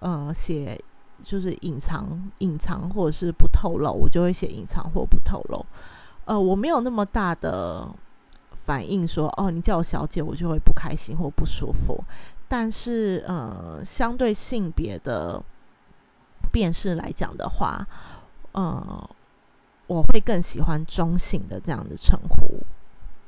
[0.00, 0.78] 呃，写
[1.22, 5.64] 就是隐藏、隐藏或者是不透露，我就会写隐藏或不透露。
[6.24, 7.88] 呃，我没有那么大的
[8.50, 12.02] 反应，说哦，你叫我小姐，我就会不开心或不舒服。
[12.48, 15.42] 但是，呃，相对性别的
[16.50, 17.86] 辨识来讲的话，
[18.52, 19.10] 呃，
[19.86, 22.60] 我会更喜欢中性的这样的称呼。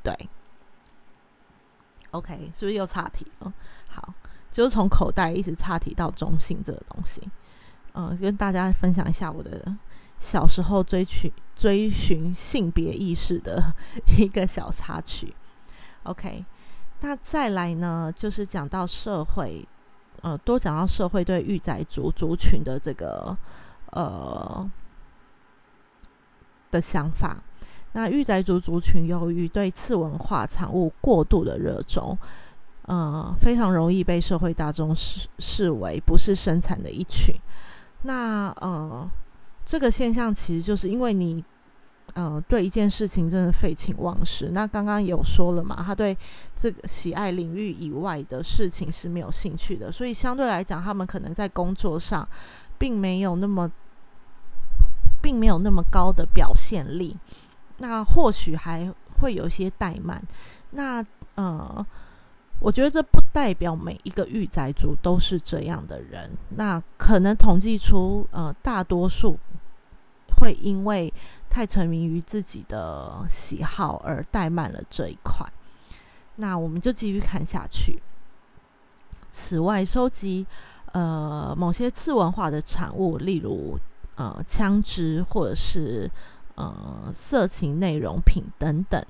[0.02, 0.28] 对
[2.12, 3.52] ，OK，是不是又岔题了？
[3.88, 4.14] 好。
[4.52, 7.22] 就是从口袋一直插题到中性这个东西，
[7.94, 9.74] 嗯，跟大家分享一下我的
[10.18, 13.74] 小时候追寻追寻性别意识的
[14.18, 15.34] 一个小插曲。
[16.02, 16.44] OK，
[17.00, 19.66] 那再来呢，就是讲到社会，
[20.20, 23.34] 呃，多讲到社会对御宅族族群的这个
[23.90, 24.70] 呃
[26.70, 27.38] 的想法。
[27.94, 32.18] 那御宅族族群由于对次文化产物过度的热衷。
[32.86, 37.32] 呃，非常容易被社会大众视视为不是生产的一群。
[38.02, 39.08] 那呃，
[39.64, 41.44] 这个现象其实就是因为你
[42.14, 44.50] 呃对一件事情真的废寝忘食。
[44.50, 46.16] 那刚刚有说了嘛，他对
[46.56, 52.28] 这个喜爱领域以外的事情是没有兴趣的，所以相对来讲，他们可能在工作上
[52.78, 53.70] 并没有那么，
[55.22, 57.16] 并没有那么高的表现力。
[57.78, 60.20] 那或许还会有一些怠慢。
[60.72, 61.04] 那
[61.36, 61.86] 呃。
[62.62, 66.30] 我觉得这不代表每一个御宅族都是这样的人。
[66.50, 69.36] 那可能统计出，呃，大多数
[70.38, 71.12] 会因为
[71.50, 75.44] 太沉迷于自己的喜好而怠慢了这一块。
[76.36, 78.00] 那我们就继续看下去。
[79.32, 80.46] 此外，收集
[80.92, 83.76] 呃某些次文化的产物，例如
[84.14, 86.08] 呃枪支或者是
[86.54, 89.04] 呃色情内容品等等。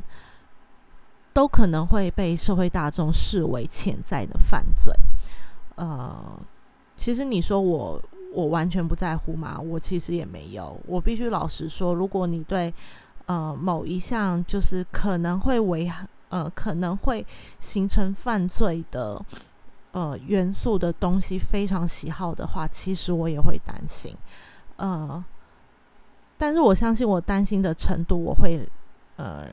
[1.32, 4.94] 都可能会被社会大众视为潜在的犯罪。
[5.76, 6.38] 呃，
[6.96, 8.00] 其实你说我
[8.34, 9.58] 我完全不在乎吗？
[9.58, 10.78] 我其实也没有。
[10.86, 12.72] 我必须老实说，如果你对
[13.26, 17.26] 呃某一项就是可能会危害呃可能会
[17.58, 19.20] 形成犯罪的
[19.92, 24.14] 呃元素的东西非常喜好的话，其实我也会担心。
[24.76, 25.24] 呃，
[26.36, 28.68] 但是我相信我担心的程度，我会
[29.16, 29.48] 呃。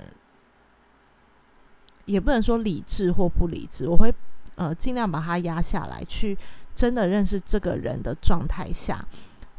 [2.10, 4.12] 也不能说理智或不理智，我会
[4.56, 6.36] 呃尽量把它压下来，去
[6.76, 9.06] 真的认识这个人的状态下，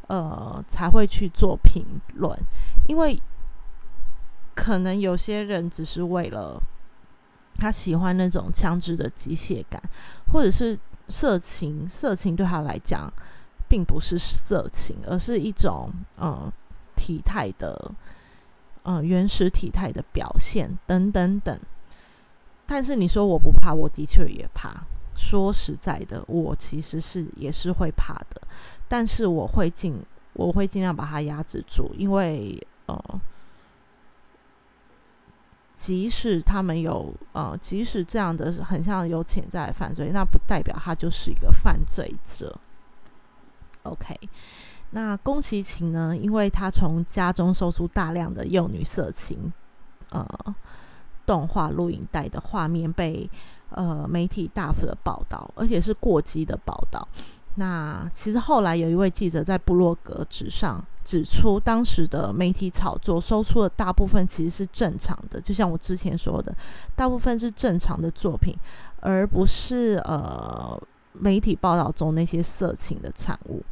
[0.08, 1.84] 呃才会去做评
[2.14, 2.36] 论。
[2.88, 3.22] 因为
[4.54, 6.60] 可能有些人只是为了
[7.54, 9.80] 他喜欢那种枪支的机械感，
[10.32, 10.76] 或者是
[11.08, 13.12] 色情，色情对他来讲
[13.68, 16.50] 并不是色情，而是一种嗯
[16.96, 17.92] 体态的
[18.82, 21.56] 嗯原始体态的表现等等等。
[22.72, 24.72] 但是你说我不怕，我的确也怕。
[25.16, 28.40] 说实在的，我其实是也是会怕的，
[28.86, 30.00] 但是我会尽
[30.34, 33.20] 我会尽量把它压制住，因为呃，
[35.74, 42.56] 即使他们有呃，即使这样的很像有潜在犯罪，那不代表他就是一个犯罪者。
[43.82, 44.16] OK，
[44.90, 46.16] 那宫崎勤呢？
[46.16, 49.52] 因为他从家中搜出大量的幼女色情，
[50.10, 50.54] 呃。
[51.30, 53.30] 动画录影带的画面被
[53.70, 57.06] 呃媒体大幅的报道，而且是过激的报道。
[57.54, 66.52] 那其实后来有一位记者在布洛格纸上指出，当时的媒体炒作收出的大部分其实是正常的，就像我之前说的，
[66.96, 68.56] 大部分是正常的作品，
[68.98, 70.76] 而不是呃
[71.12, 73.62] 媒体报道中那些色情的产物。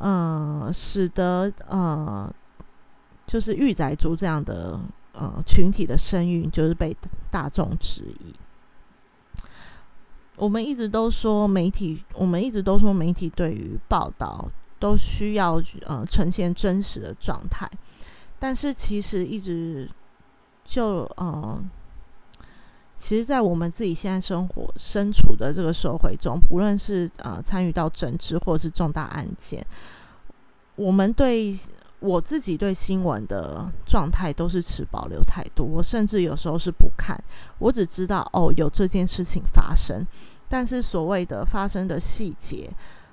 [0.00, 2.32] 嗯，使得呃，
[3.26, 4.78] 就是御宅族这样的
[5.14, 6.96] 呃群体的声誉，就是被
[7.30, 8.34] 大众质疑。
[10.36, 17.70] 我们一直都说媒体，我们一直都说媒体对于报道都需要呃呈现真实的状态，
[18.38, 19.88] 但是其实一直
[20.64, 21.62] 就呃，
[22.96, 29.64] 其实，在我们自己现在生活身处的这个社会中，不论是呃参与到政治或是重大案件，
[30.74, 31.56] 我们对
[32.04, 35.64] 我自己对新闻的状态都是持保留态度。
[35.64, 37.18] 我甚至有时候是不看，
[37.58, 40.06] 我只知道哦有这件事情发生，
[40.48, 42.70] 但是所谓的发生的细节，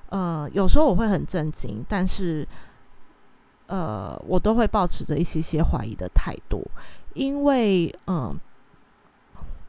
[0.10, 2.46] 呃，有时候我会很震惊，但是
[3.68, 6.70] 呃，我都会保持着一些些怀疑的态度，
[7.14, 8.38] 因为嗯。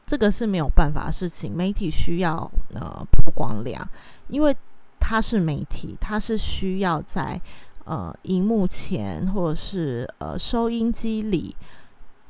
[0.05, 3.87] 这个是没有办法的事情，媒体需要呃曝光量，
[4.27, 4.55] 因为
[4.99, 7.39] 它是媒体，它是需要在
[7.85, 11.55] 呃荧幕前或者是呃收音机里，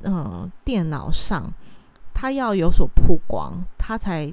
[0.02, 1.52] 嗯电脑上，
[2.12, 4.32] 它要有所曝光，它才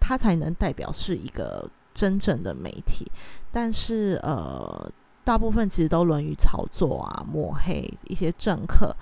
[0.00, 3.10] 它才能代表是一个真正的媒体。
[3.50, 4.90] 但是呃，
[5.24, 8.94] 大部分其实都沦于炒作啊、抹黑一些政客，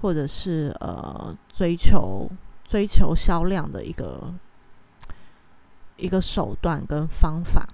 [0.00, 2.28] 或者是呃追求。
[2.64, 4.32] 追求销量的一个
[5.98, 7.68] 一个手段跟方法。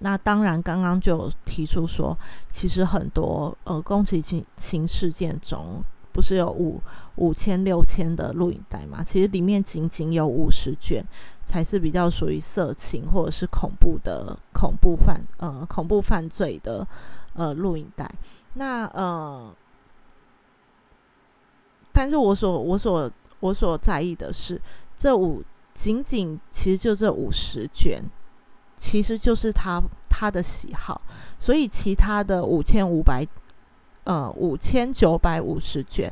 [0.00, 2.16] 那当然，刚刚就有提出说，
[2.48, 5.82] 其实很多呃，宫崎勤勤事件中，
[6.12, 6.80] 不是有五
[7.16, 9.02] 五千六千的录影带嘛？
[9.02, 11.04] 其实里面仅仅有五十卷
[11.44, 16.86] 才是比较属于色情或者是恐怖的恐怖犯呃恐怖犯罪的
[17.34, 18.08] 呃录影带。
[18.54, 19.52] 那呃，
[21.92, 24.60] 但是我所我所我所在意的是，
[24.96, 25.42] 这五
[25.74, 28.02] 仅仅其实就这五十卷，
[28.78, 31.00] 其实就是他他的喜好，
[31.38, 33.26] 所以其他的五千五百
[34.04, 36.10] 呃五千九百五十卷，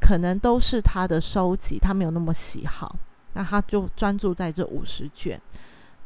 [0.00, 2.96] 可能都是他的收集，他没有那么喜好，
[3.32, 5.40] 那他就专注在这五十卷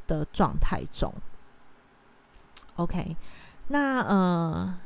[0.06, 1.12] 的状态中。
[2.76, 3.16] OK，
[3.68, 4.78] 那呃，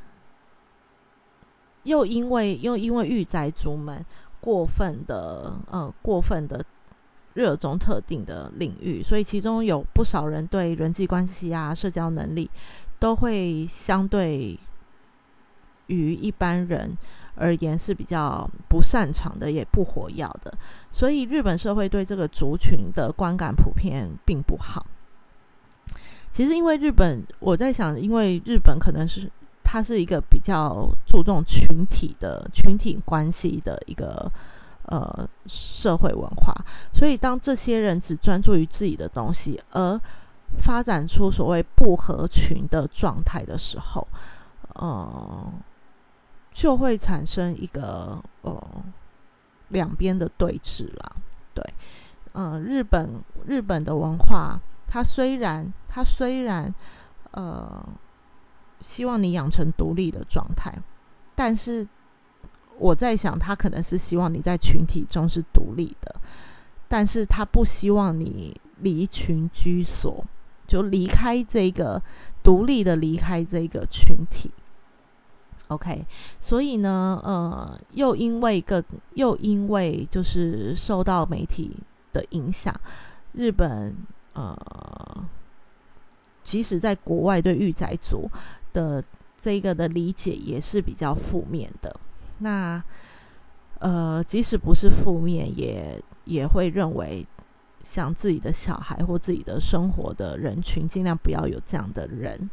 [1.82, 4.02] 又因为又因为御宅族们。
[4.38, 6.64] 过分的呃，过分的
[7.36, 12.50] 热衷特定的领域，所以其中有不少人对人际关系啊、社交能力
[12.98, 14.58] 都会相对
[15.86, 16.96] 于一般人
[17.34, 20.52] 而言是比较不擅长的，也不活跃的。
[20.90, 24.86] 所以日本社会对这个族群的观感普遍并不好。
[26.32, 29.30] 其实，因为日本，我在想，因为日本可能是。
[29.68, 34.30] 它是一个比较注重群体的群体关系的一个
[34.86, 36.54] 呃社会文化，
[36.92, 40.00] 所以当这些人只专注于自己的东西，而
[40.58, 44.06] 发展出所谓不合群的状态的时候，
[44.74, 45.52] 呃，
[46.52, 48.62] 就会产生一个呃
[49.68, 51.12] 两边的对峙啦。
[51.54, 51.64] 对，
[52.34, 56.74] 嗯，日本日本的文化，它虽然它虽然
[57.32, 57.84] 呃。
[58.82, 60.72] 希望你养成独立的状态，
[61.34, 61.84] 但是
[62.78, 66.14] 我在想，他可能是希望你在群体中是独立的，
[66.88, 70.24] 但是他不希望你离群居所，
[70.66, 72.02] 就离开这个
[72.42, 74.50] 独立的离开这个群体。
[75.68, 76.06] OK，
[76.40, 81.76] 所以呢，呃，又因为个又因为就是受到媒体
[82.12, 82.74] 的影响，
[83.32, 83.96] 日本
[84.32, 84.56] 呃，
[86.44, 88.30] 即使在国外对御宅族。
[88.76, 89.02] 的
[89.38, 91.98] 这个的理解也是比较负面的。
[92.38, 92.82] 那
[93.78, 97.26] 呃，即使不是负面，也也会认为
[97.84, 102.48] 像自己的小孩或自己的生活的人群，尽量不要有这样的人。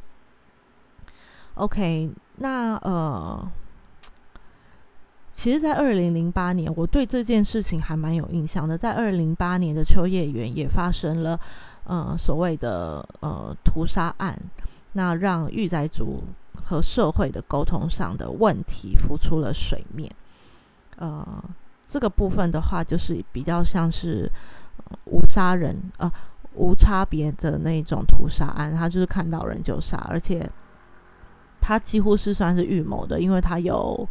[1.56, 3.52] OK，那呃，
[5.34, 8.78] 其实，在二零零八年，我对这件事情还蛮有印象的。
[8.78, 11.40] 在二零零八年的秋叶原也发生了
[11.86, 14.38] 呃所谓的呃屠杀案。
[14.94, 16.24] 那让御宅族
[16.64, 20.10] 和社会的沟通上的问题浮出了水面。
[20.96, 21.44] 呃，
[21.86, 24.32] 这个部分的话，就是比较像是
[25.06, 26.12] 无杀人啊，
[26.56, 30.50] 无差别的那种屠杀案，他就是看到人就杀，而且
[31.60, 34.08] 他几乎是算是预谋的，因为他有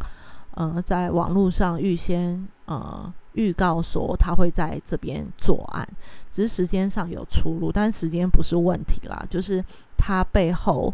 [0.51, 5.87] 呃在网络上预先呃预告说他会在这边作案，
[6.29, 9.63] 只是时间上有出入，但时间不是问题啦，就是。
[10.05, 10.93] 他背后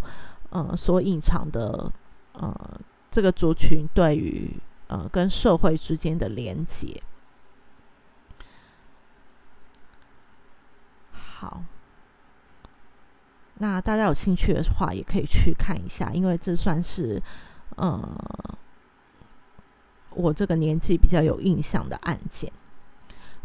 [0.49, 1.91] 呃所隐藏的
[2.33, 2.79] 呃
[3.11, 4.51] 这个族群对于
[4.87, 7.01] 呃跟社会之间的连接。
[11.11, 11.63] 好，
[13.59, 17.21] 那大家有兴趣的话，也可以去看一下，因为这算是
[17.77, 18.57] 呃
[20.11, 22.51] 我这个年纪比较有印象的案件。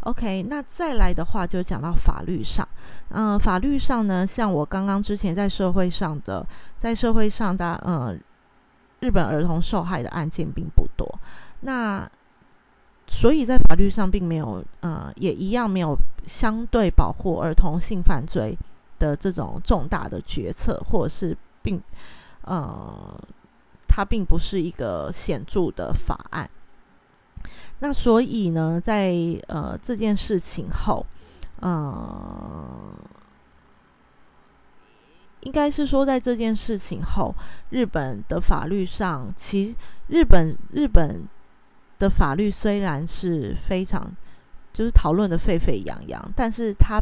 [0.05, 2.67] OK，那再来的话就讲到法律上，
[3.09, 6.45] 嗯，法律上呢，像我刚刚之前在社会上的，
[6.77, 8.15] 在社会上的，呃，
[8.99, 11.19] 日本儿童受害的案件并不多，
[11.61, 12.07] 那
[13.07, 15.97] 所以在法律上并没有，呃，也一样没有
[16.27, 18.55] 相对保护儿童性犯罪
[18.99, 21.81] 的这种重大的决策，或者是并，
[22.43, 23.19] 呃，
[23.87, 26.47] 它并不是一个显著的法案。
[27.85, 29.13] 那所以呢，在
[29.45, 31.05] 呃这件事情后，
[31.59, 32.67] 呃，
[35.41, 37.35] 应该是说在这件事情后，
[37.69, 39.75] 日本的法律上，其
[40.07, 41.27] 日本日本
[41.99, 44.11] 的法律虽然是非常
[44.73, 46.99] 就是讨论的沸沸扬扬，但是它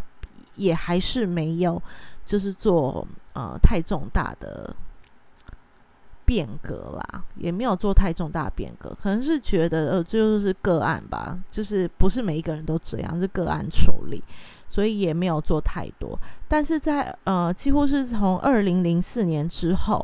[0.56, 1.82] 也还是没有
[2.26, 4.76] 就是做呃太重大的。
[6.34, 14.24] 变革啦，也没有做太重大变革，可能是觉得呃，这就是个案吧，就是不是每一个人都这样，是个案处理，
[14.68, 16.20] 所以也没有做太多。
[16.48, 20.04] 但是在呃，几乎是从二零零四年之后，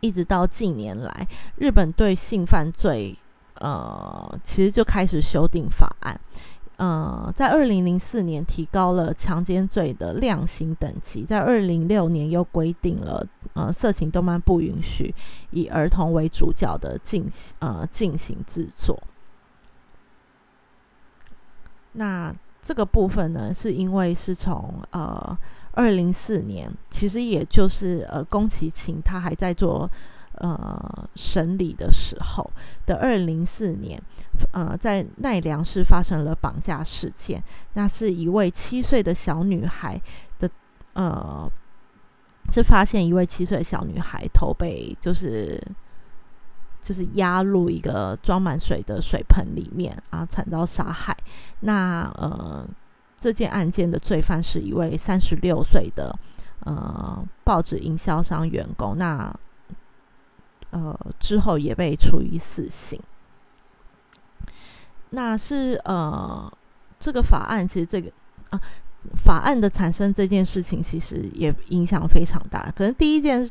[0.00, 3.16] 一直到近年来，日本对性犯罪
[3.60, 6.20] 呃，其实就开始修订法案。
[6.76, 15.14] 呃，在二零零四年提高了强奸罪的量刑等级，在二零零六年又规定了，呃，色情动漫不允许
[15.50, 19.00] 以儿童为主角的进行呃进行制作。
[21.92, 25.38] 那这个部分呢，是因为是从呃
[25.72, 29.88] 二零零四年，其实也就是呃宫崎勤他还在做。
[30.38, 32.50] 呃，审理的时候
[32.86, 34.00] 的二零零四年，
[34.52, 37.42] 呃，在奈良市发生了绑架事件。
[37.74, 40.00] 那是一位七岁的小女孩
[40.38, 40.50] 的，
[40.94, 41.48] 呃，
[42.52, 45.62] 是发现一位七岁的小女孩头被就是
[46.82, 51.16] 就是压入一个装满水的水盆里面啊，惨遭杀害。
[51.60, 52.68] 那呃，
[53.18, 56.14] 这件案件的罪犯是一位三十六岁的
[56.60, 58.98] 呃报纸营销商员工。
[58.98, 59.34] 那
[60.74, 63.00] 呃，之后也被处以死刑。
[65.10, 66.52] 那是呃，
[66.98, 68.10] 这个法案其实这个
[68.50, 68.60] 啊，
[69.24, 72.68] 法案的产生这件事情其实也影响非常大。
[72.76, 73.48] 可能第一件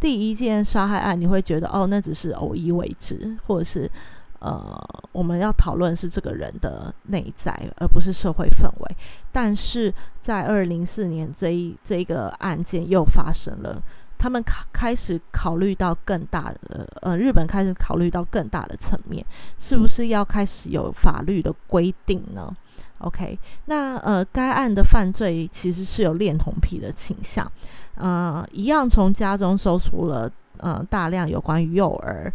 [0.00, 3.90] 第一件杀害案，你会觉得哦，那只是偶一为之，或者是
[4.38, 4.74] 呃，
[5.12, 8.96] 我们要讨论是这个人的内在，而不是社会氛围。
[9.30, 13.82] 但是在二零零四年这一这个案件又发生了。
[14.20, 19.24] 他们开开始考虑到更大的，呃，日本开始考虑到更大的层面，
[19.58, 22.54] 是不是要开始有法律的规定呢
[22.98, 27.50] ？OK，那呃，该案的犯罪其实是有恋童癖的倾向，
[27.94, 32.30] 呃，一样从家中搜出了呃大量有关于幼儿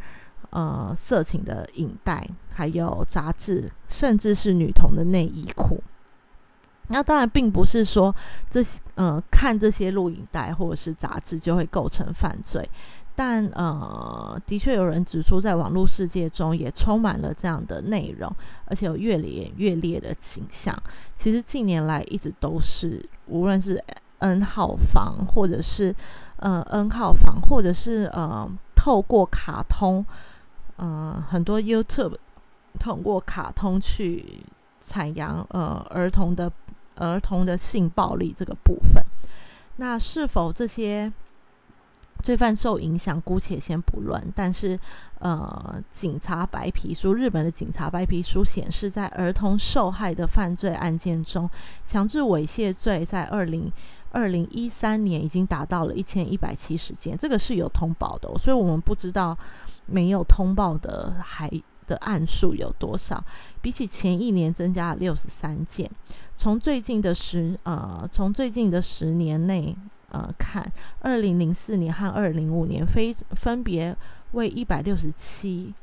[0.50, 5.84] 呃色情的影带，还有杂志，甚至是女童的内衣裤。
[6.88, 8.14] 那当然并不是说
[8.50, 12.70] 这些，呃，看这些录影带或者是杂志就会构成犯罪，
[13.16, 18.32] 但呃，的确有人指出，在网络世界中也充满了这样的内容，
[18.66, 20.78] 而且有越演越烈的倾向。
[21.16, 23.84] 其实近年来一直都是，无论是
[24.20, 25.94] N 号房，或者是
[26.38, 30.06] 呃 N 号房，或者是呃透过卡通，
[30.78, 32.16] 嗯，很多 YouTube
[32.80, 34.44] 通过卡通去
[34.80, 36.52] 采阳呃儿童的。
[36.96, 39.04] 儿童的性暴力这个部分，
[39.78, 41.12] 那是否这些
[42.24, 44.24] 罪犯受影响，姑且先不论。
[44.34, 44.80] 但是，
[45.20, 51.50] 呃，警察白皮书，日本的警察白皮书显示，在儿童受害的犯罪案件中，
[51.86, 53.72] 强制猥亵罪在二零
[54.12, 59.38] 二零一三年已经达到了一千一百七十件，这个是有通报的，所以我们不知道
[59.86, 61.52] 没有通报的还。
[61.88, 63.24] 的案数有多少？
[63.62, 65.90] 比起前一年增加了六十三件。
[66.36, 69.76] 从最近的十呃，从最近的十年内
[70.10, 70.70] 呃看，
[71.00, 73.96] 二零零四年和二零零五年非分别
[74.32, 75.74] 为一百六十七、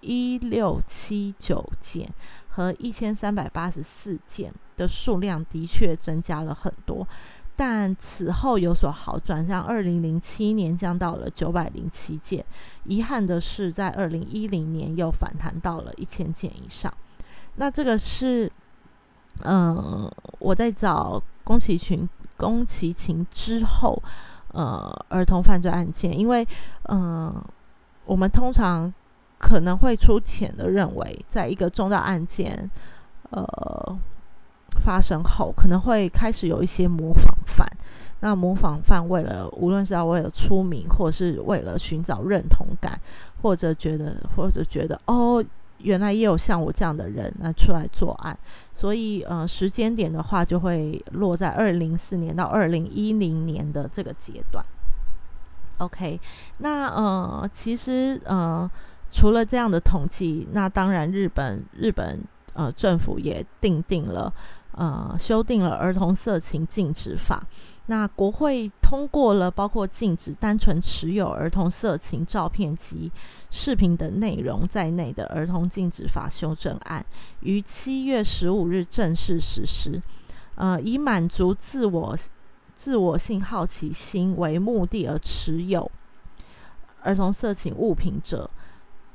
[0.00, 2.08] 一六七九件
[2.48, 7.06] 和一千三百八十四件的数量的确增加了很多。
[7.54, 12.44] 但此后有所好转，像二零零七年降到了九百零七件，
[12.84, 16.92] 遗憾的是，在二零一零年又反弹到了一千件以上。
[17.56, 18.50] 那这个是，
[19.44, 24.02] 嗯，我在找宫崎群、宫崎勤之后，
[24.52, 26.46] 呃儿童犯罪案件，因为
[26.88, 27.32] 嗯，
[28.06, 28.92] 我们通常
[29.38, 32.70] 可能会出浅的认为，在一个重大案件
[33.30, 33.98] 呃
[34.82, 37.66] 发生后，可能会开始有一些模仿犯。
[38.20, 43.00] 那模仿犯为了无论是要为了出名，或是为了寻找认同感，
[43.40, 45.44] 或者觉得或者觉得哦。
[45.84, 48.38] 原来也有像我这样的人那出来作案，
[48.72, 54.64] 所以呃时间点的话就会落在二零零四年到二零一零年的这个阶段。
[55.78, 56.20] OK，
[56.58, 58.70] 那呃其实呃
[59.10, 62.22] 除了这样的统计，那当然日本日本
[62.54, 64.32] 呃政府也定定了
[64.72, 67.46] 呃修订了儿童色情禁止法。
[67.86, 73.10] 那国会通过了包括禁止单纯持有儿童色情照片及
[73.50, 77.04] 视频等内容在内的儿童禁止法修正案，
[77.40, 80.00] 于七月十五日正式实施。
[80.54, 82.16] 呃，以满足自我
[82.74, 85.90] 自我性好奇心为目的而持有
[87.02, 88.48] 儿童色情物品者，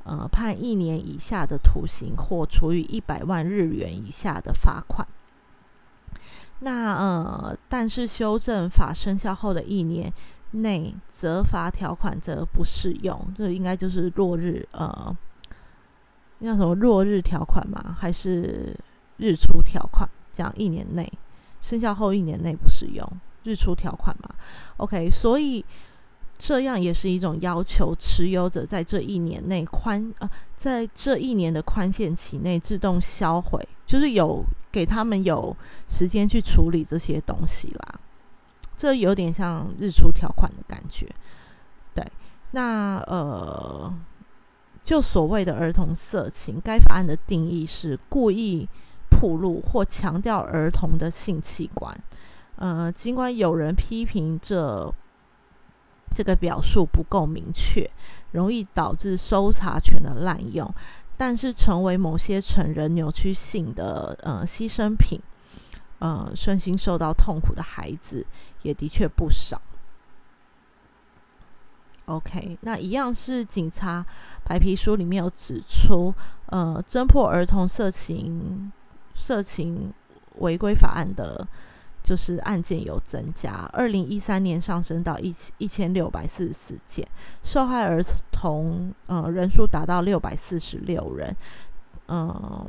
[0.04, 5.06] 呃，判一年以下的徒刑或处以一百万日元以下的罚款。
[6.60, 10.12] 那呃，但是修正法生效后的一年
[10.50, 13.32] 内，责罚条款则不适用。
[13.36, 15.16] 这应该就是落日呃，
[16.40, 17.96] 叫什么落日条款吗？
[17.96, 18.76] 还是
[19.18, 20.08] 日出条款？
[20.32, 21.12] 这样一年内
[21.60, 23.08] 生效后一年内不适用
[23.44, 24.28] 日出条款嘛
[24.78, 25.64] ？OK，所以
[26.38, 34.44] 这样也是一种要求，持有者在这一年内宽呃，在这一年的宽限期内自动销毁，就是有。
[34.70, 35.56] 给他们有
[35.88, 38.00] 时间去处理这些东西啦，
[38.76, 41.06] 这有点像日出条款的感觉。
[41.94, 42.06] 对，
[42.50, 43.92] 那呃，
[44.84, 48.68] 就所谓的儿童色情，该法案的定义是故意
[49.10, 51.98] 暴露或强调儿童的性器官。
[52.56, 54.92] 呃，尽管有人批评这
[56.14, 57.88] 这个表述不够明确，
[58.32, 60.72] 容易导致搜查权的滥用。
[61.18, 65.20] 但是成为某些成人扭曲性的呃牺牲品，
[65.98, 68.24] 呃，身心受到痛苦的孩子
[68.62, 69.60] 也的确不少。
[72.06, 74.06] OK，那一样是警察
[74.44, 76.14] 白皮书里面有指出，
[76.46, 78.72] 呃，侦破儿童色情
[79.14, 79.92] 色情
[80.36, 81.46] 违规法案的。
[82.02, 87.06] 就是案件有增加，二零一三年上升到一一千六百四十四件，
[87.42, 88.00] 受害儿
[88.32, 91.36] 童呃人数达到六百四十六人，
[92.08, 92.66] 嗯，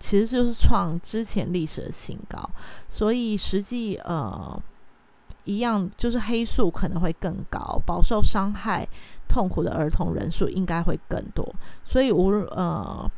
[0.00, 2.50] 其实就是创之前历史的新高，
[2.88, 4.60] 所以实际呃
[5.44, 8.88] 一样就是黑数可能会更高，饱受伤害
[9.28, 11.54] 痛苦的儿童人数应该会更多，
[11.84, 13.10] 所以无呃。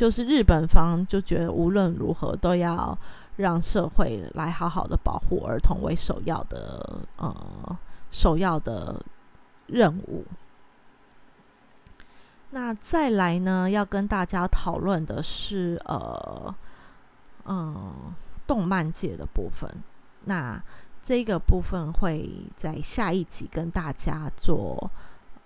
[0.00, 2.98] 就是日本方就觉得无论如何都要
[3.36, 7.78] 让社会来好好的保护儿童为首要的呃
[8.10, 8.98] 首要的
[9.66, 10.24] 任务。
[12.52, 16.54] 那再来呢，要跟大家讨论的是呃
[17.44, 17.94] 嗯
[18.46, 19.70] 动漫界的部分。
[20.24, 20.58] 那
[21.02, 22.26] 这个部分会
[22.56, 24.90] 在下一集跟大家做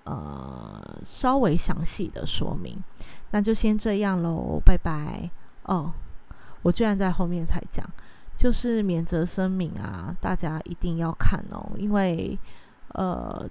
[0.05, 2.79] 呃稍微详细的说明。
[3.35, 5.29] 那就先这样喽，拜拜
[5.65, 5.93] 哦！
[6.63, 7.85] 我居然在后面才讲，
[8.37, 12.39] 就是免责声明啊，大家一定要看哦，因为
[12.91, 13.51] 呃，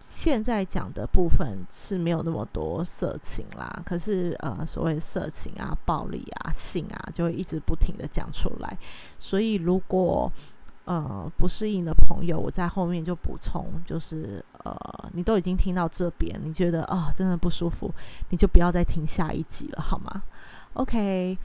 [0.00, 8.78] 现在讲的部分是没有那么多色情啦，可是呃，所谓色情啊、暴力啊、性啊，就会一直不停的讲出来，
[9.18, 10.32] 所以如果。
[10.84, 14.76] 呃，不适应的朋友，我在后面就补充，就是呃，
[15.12, 17.90] 你都已经听到这边，你觉得啊，真的不舒服，
[18.28, 20.22] 你就不要再听下一集了，好吗
[20.74, 21.38] ？OK，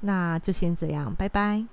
[0.00, 1.64] 那就先这样，拜拜。